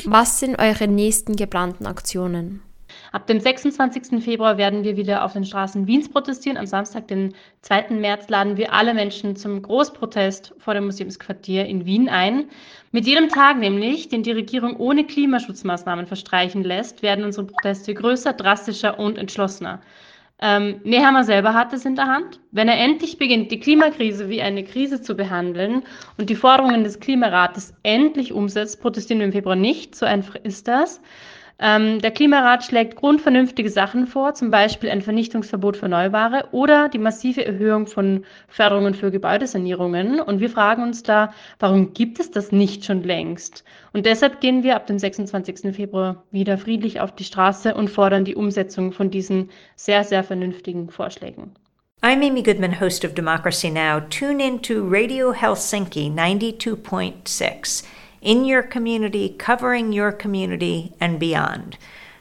Was 0.04 0.40
sind 0.40 0.58
eure 0.58 0.88
nächsten 0.88 1.36
geplanten 1.36 1.86
Aktionen? 1.86 2.60
Ab 3.14 3.28
dem 3.28 3.38
26. 3.38 4.24
Februar 4.24 4.58
werden 4.58 4.82
wir 4.82 4.96
wieder 4.96 5.24
auf 5.24 5.34
den 5.34 5.44
Straßen 5.44 5.86
Wiens 5.86 6.08
protestieren. 6.08 6.58
Am 6.58 6.66
Samstag, 6.66 7.06
den 7.06 7.32
2. 7.60 7.90
März, 7.90 8.28
laden 8.28 8.56
wir 8.56 8.72
alle 8.72 8.92
Menschen 8.92 9.36
zum 9.36 9.62
Großprotest 9.62 10.52
vor 10.58 10.74
dem 10.74 10.86
Museumsquartier 10.86 11.64
in 11.64 11.86
Wien 11.86 12.08
ein. 12.08 12.46
Mit 12.90 13.06
jedem 13.06 13.28
Tag 13.28 13.58
nämlich, 13.58 14.08
den 14.08 14.24
die 14.24 14.32
Regierung 14.32 14.74
ohne 14.78 15.04
Klimaschutzmaßnahmen 15.04 16.08
verstreichen 16.08 16.64
lässt, 16.64 17.04
werden 17.04 17.24
unsere 17.24 17.46
Proteste 17.46 17.94
größer, 17.94 18.32
drastischer 18.32 18.98
und 18.98 19.16
entschlossener. 19.16 19.80
Ähm, 20.40 20.80
Nehammer 20.82 21.22
selber 21.22 21.54
hat 21.54 21.72
es 21.72 21.84
in 21.84 21.94
der 21.94 22.08
Hand. 22.08 22.40
Wenn 22.50 22.66
er 22.66 22.80
endlich 22.80 23.18
beginnt, 23.18 23.52
die 23.52 23.60
Klimakrise 23.60 24.28
wie 24.28 24.42
eine 24.42 24.64
Krise 24.64 25.00
zu 25.00 25.14
behandeln 25.14 25.84
und 26.18 26.30
die 26.30 26.34
Forderungen 26.34 26.82
des 26.82 26.98
Klimarates 26.98 27.74
endlich 27.84 28.32
umsetzt, 28.32 28.82
protestieren 28.82 29.20
wir 29.20 29.26
im 29.26 29.32
Februar 29.32 29.54
nicht. 29.54 29.94
So 29.94 30.04
einfach 30.04 30.34
ist 30.34 30.66
das. 30.66 31.00
Ähm, 31.60 32.00
der 32.00 32.10
Klimarat 32.10 32.64
schlägt 32.64 32.96
grundvernünftige 32.96 33.70
Sachen 33.70 34.06
vor, 34.06 34.34
zum 34.34 34.50
Beispiel 34.50 34.90
ein 34.90 35.02
Vernichtungsverbot 35.02 35.76
für 35.76 35.88
Neuware 35.88 36.48
oder 36.50 36.88
die 36.88 36.98
massive 36.98 37.44
Erhöhung 37.44 37.86
von 37.86 38.24
Förderungen 38.48 38.94
für 38.94 39.12
Gebäudesanierungen. 39.12 40.20
Und 40.20 40.40
wir 40.40 40.50
fragen 40.50 40.82
uns 40.82 41.04
da, 41.04 41.32
warum 41.60 41.94
gibt 41.94 42.18
es 42.18 42.30
das 42.32 42.50
nicht 42.50 42.84
schon 42.84 43.04
längst? 43.04 43.64
Und 43.92 44.04
deshalb 44.06 44.40
gehen 44.40 44.64
wir 44.64 44.74
ab 44.74 44.88
dem 44.88 44.98
26. 44.98 45.74
Februar 45.74 46.24
wieder 46.32 46.58
friedlich 46.58 47.00
auf 47.00 47.14
die 47.14 47.24
Straße 47.24 47.74
und 47.74 47.88
fordern 47.88 48.24
die 48.24 48.34
Umsetzung 48.34 48.92
von 48.92 49.10
diesen 49.10 49.50
sehr, 49.76 50.02
sehr 50.02 50.24
vernünftigen 50.24 50.90
Vorschlägen. 50.90 51.52
I'm 52.02 52.22
Amy 52.22 52.42
Goodman, 52.42 52.80
host 52.80 53.04
of 53.04 53.14
Democracy 53.14 53.70
Now! 53.70 54.00
Tune 54.10 54.44
in 54.44 54.60
to 54.60 54.86
Radio 54.86 55.32
Helsinki 55.32 56.10
92.6. 56.10 57.84
in 58.24 58.44
your 58.44 58.62
community, 58.62 59.28
covering 59.38 59.92
your 59.92 60.10
community 60.10 60.92
and 61.00 61.18
beyond. 61.18 61.76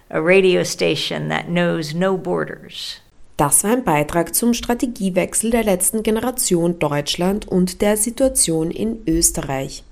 A 0.10 0.22
radio 0.22 0.63
station 0.63 1.30
that 1.30 1.48
knows 1.48 1.94
no 1.94 2.18
borders. 2.18 3.00
Das 3.38 3.63
war 3.63 3.72
ein 3.72 3.84
Beitrag 3.84 4.36
zum 4.36 4.54
Strategiewechsel 4.54 5.50
der 5.50 5.63
letzten 5.63 6.04
Generation 6.04 6.78
Deutschland 6.78 7.48
und 7.48 7.82
der 7.82 7.98
Situation 7.98 8.70
in 8.70 9.02
Österreich. 9.08 9.84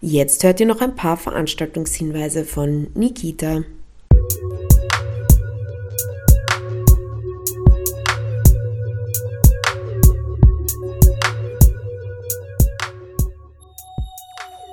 Jetzt 0.00 0.44
hört 0.44 0.60
ihr 0.60 0.66
noch 0.66 0.80
ein 0.80 0.94
paar 0.94 1.16
Veranstaltungshinweise 1.16 2.44
von 2.44 2.88
Nikita. 2.94 3.62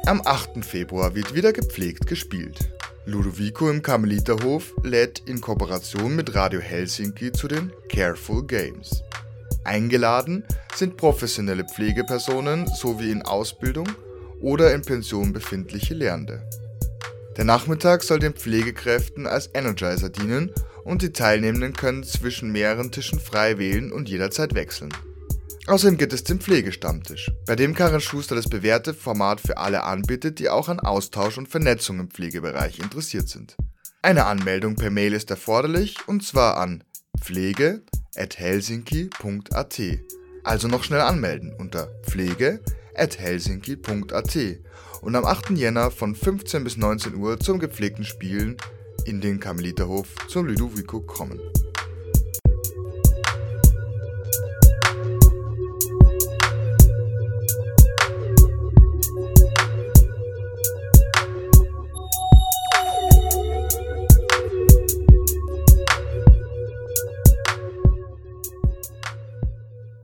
Am 0.10 0.24
8. 0.26 0.66
Februar 0.66 1.14
wird 1.14 1.36
wieder 1.36 1.54
gepflegt 1.54 2.08
gespielt. 2.08 2.72
Ludovico 3.06 3.70
im 3.70 3.84
Karmeliterhof 3.84 4.74
lädt 4.82 5.22
in 5.30 5.40
Kooperation 5.40 6.16
mit 6.16 6.34
Radio 6.34 6.60
Helsinki 6.60 7.32
zu 7.32 7.48
den 7.48 7.72
Careful 7.90 8.44
Games. 8.48 9.04
Eingeladen 9.64 10.44
sind 10.74 10.98
professionelle 10.98 11.64
Pflegepersonen 11.64 12.66
sowie 12.66 13.12
in 13.12 13.22
Ausbildung 13.22 13.88
oder 14.42 14.74
in 14.74 14.82
Pension 14.82 15.32
befindliche 15.32 15.94
Lehrende. 15.94 16.42
Der 17.38 17.46
Nachmittag 17.46 18.02
soll 18.02 18.18
den 18.18 18.34
Pflegekräften 18.34 19.28
als 19.28 19.52
Energizer 19.54 20.10
dienen 20.10 20.52
und 20.86 21.04
die 21.04 21.14
Teilnehmenden 21.14 21.74
können 21.74 22.04
zwischen 22.04 22.52
mehreren 22.52 22.92
Tischen 22.92 23.20
frei 23.20 23.60
wählen 23.60 23.92
und 23.92 24.10
jederzeit 24.10 24.56
wechseln. 24.56 24.92
Außerdem 25.70 25.98
gibt 25.98 26.14
es 26.14 26.24
den 26.24 26.40
Pflegestammtisch, 26.42 27.32
bei 27.46 27.56
dem 27.56 27.76
Karin 27.76 28.02
Schuster 28.02 28.34
das 28.34 28.50
bewährte 28.50 28.96
Format 28.96 29.40
für 29.40 29.58
alle 29.58 29.84
anbietet, 29.84 30.40
die 30.40 30.50
auch 30.50 30.68
an 30.68 30.80
Austausch 30.80 31.38
und 31.38 31.48
Vernetzung 31.48 32.00
im 32.00 32.10
Pflegebereich 32.10 32.80
interessiert 32.80 33.30
sind. 33.30 33.56
Eine 34.02 34.26
Anmeldung 34.26 34.74
per 34.74 34.90
Mail 34.90 35.14
ist 35.14 35.30
erforderlich 35.30 35.98
und 36.08 36.26
zwar 36.26 36.58
an 36.58 36.84
pflege.helsinki.at. 37.22 39.82
Also 40.44 40.68
noch 40.68 40.84
schnell 40.84 41.02
anmelden 41.02 41.54
unter 41.54 41.92
pflege.helsinki.at 42.02 44.38
und 45.02 45.16
am 45.16 45.26
8. 45.26 45.52
Jänner 45.52 45.92
von 45.92 46.16
15 46.16 46.64
bis 46.64 46.78
19 46.78 47.14
Uhr 47.14 47.40
zum 47.40 47.60
gepflegten 47.60 48.06
Spielen 48.06 48.58
in 49.06 49.22
den 49.22 49.40
Karmeliterhof 49.40 50.08
zum 50.30 50.48
Ludovico 50.48 51.02
kommen. 51.02 51.40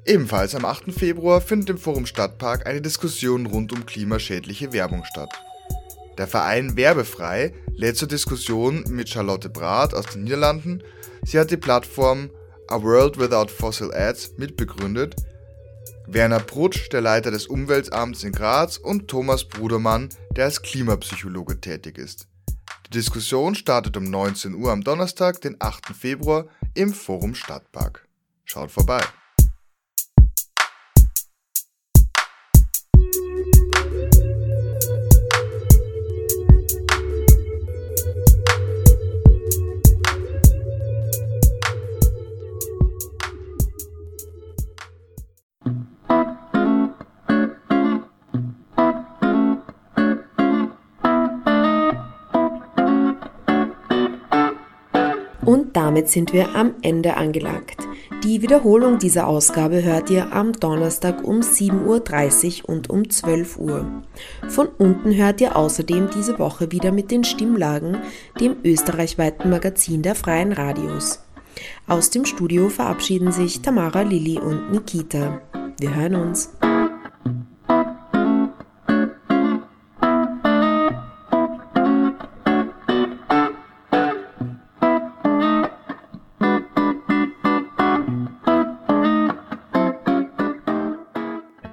Ebenfalls 0.07 0.53
am 0.53 0.65
8. 0.65 0.93
Februar 0.93 1.41
findet 1.41 1.71
im 1.71 1.77
Forum 1.79 2.05
Stadtpark 2.05 2.67
eine 2.67 2.79
Diskussion 2.79 3.47
rund 3.47 3.73
um 3.73 3.87
klimaschädliche 3.87 4.71
Werbung 4.71 5.03
statt. 5.03 5.33
Der 6.19 6.27
Verein 6.27 6.77
Werbefrei 6.77 7.55
lädt 7.75 7.97
zur 7.97 8.07
Diskussion 8.07 8.83
mit 8.87 9.09
Charlotte 9.09 9.49
Brath 9.49 9.95
aus 9.95 10.05
den 10.05 10.23
Niederlanden. 10.23 10.83
Sie 11.23 11.39
hat 11.39 11.49
die 11.49 11.57
Plattform 11.57 12.29
A 12.67 12.83
World 12.83 13.17
Without 13.17 13.47
Fossil 13.51 13.91
Ads 13.95 14.37
mitbegründet. 14.37 15.15
Werner 16.05 16.39
Prutsch, 16.39 16.89
der 16.91 17.01
Leiter 17.01 17.31
des 17.31 17.47
Umweltamts 17.47 18.23
in 18.23 18.31
Graz 18.31 18.77
und 18.77 19.07
Thomas 19.07 19.43
Brudermann, 19.45 20.09
der 20.35 20.45
als 20.45 20.61
Klimapsychologe 20.61 21.59
tätig 21.59 21.97
ist. 21.97 22.27
Die 22.85 22.91
Diskussion 22.91 23.55
startet 23.55 23.97
um 23.97 24.03
19 24.03 24.53
Uhr 24.53 24.71
am 24.71 24.83
Donnerstag, 24.83 25.41
den 25.41 25.55
8. 25.57 25.95
Februar 25.95 26.45
im 26.75 26.93
Forum 26.93 27.33
Stadtpark. 27.33 28.07
Schaut 28.45 28.69
vorbei! 28.69 29.01
Und 55.45 55.75
damit 55.75 56.09
sind 56.09 56.33
wir 56.33 56.55
am 56.55 56.73
Ende 56.81 57.17
angelangt. 57.17 57.77
Die 58.23 58.41
Wiederholung 58.41 58.97
dieser 58.97 59.27
Ausgabe 59.27 59.83
hört 59.83 60.09
ihr 60.09 60.33
am 60.33 60.53
Donnerstag 60.53 61.23
um 61.23 61.41
7.30 61.41 62.63
Uhr 62.63 62.69
und 62.69 62.89
um 62.89 63.07
12 63.07 63.59
Uhr. 63.59 63.85
Von 64.47 64.67
unten 64.79 65.15
hört 65.15 65.41
ihr 65.41 65.55
außerdem 65.55 66.09
diese 66.15 66.39
Woche 66.39 66.71
wieder 66.71 66.91
mit 66.91 67.11
den 67.11 67.23
Stimmlagen, 67.23 67.97
dem 68.39 68.55
österreichweiten 68.63 69.51
Magazin 69.51 70.01
der 70.01 70.15
freien 70.15 70.51
Radios. 70.51 71.19
Aus 71.87 72.09
dem 72.09 72.25
Studio 72.25 72.69
verabschieden 72.69 73.31
sich 73.31 73.61
Tamara, 73.61 74.01
Lilly 74.01 74.39
und 74.39 74.71
Nikita. 74.71 75.41
Wir 75.79 75.93
hören 75.93 76.15
uns. 76.15 76.49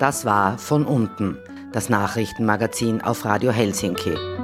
Das 0.03 0.25
war 0.25 0.59
von 0.59 0.85
unten, 0.85 1.39
das 1.71 1.89
Nachrichtenmagazin 1.89 3.03
auf 3.03 3.25
Radio 3.25 3.53
Helsinki. 3.53 4.42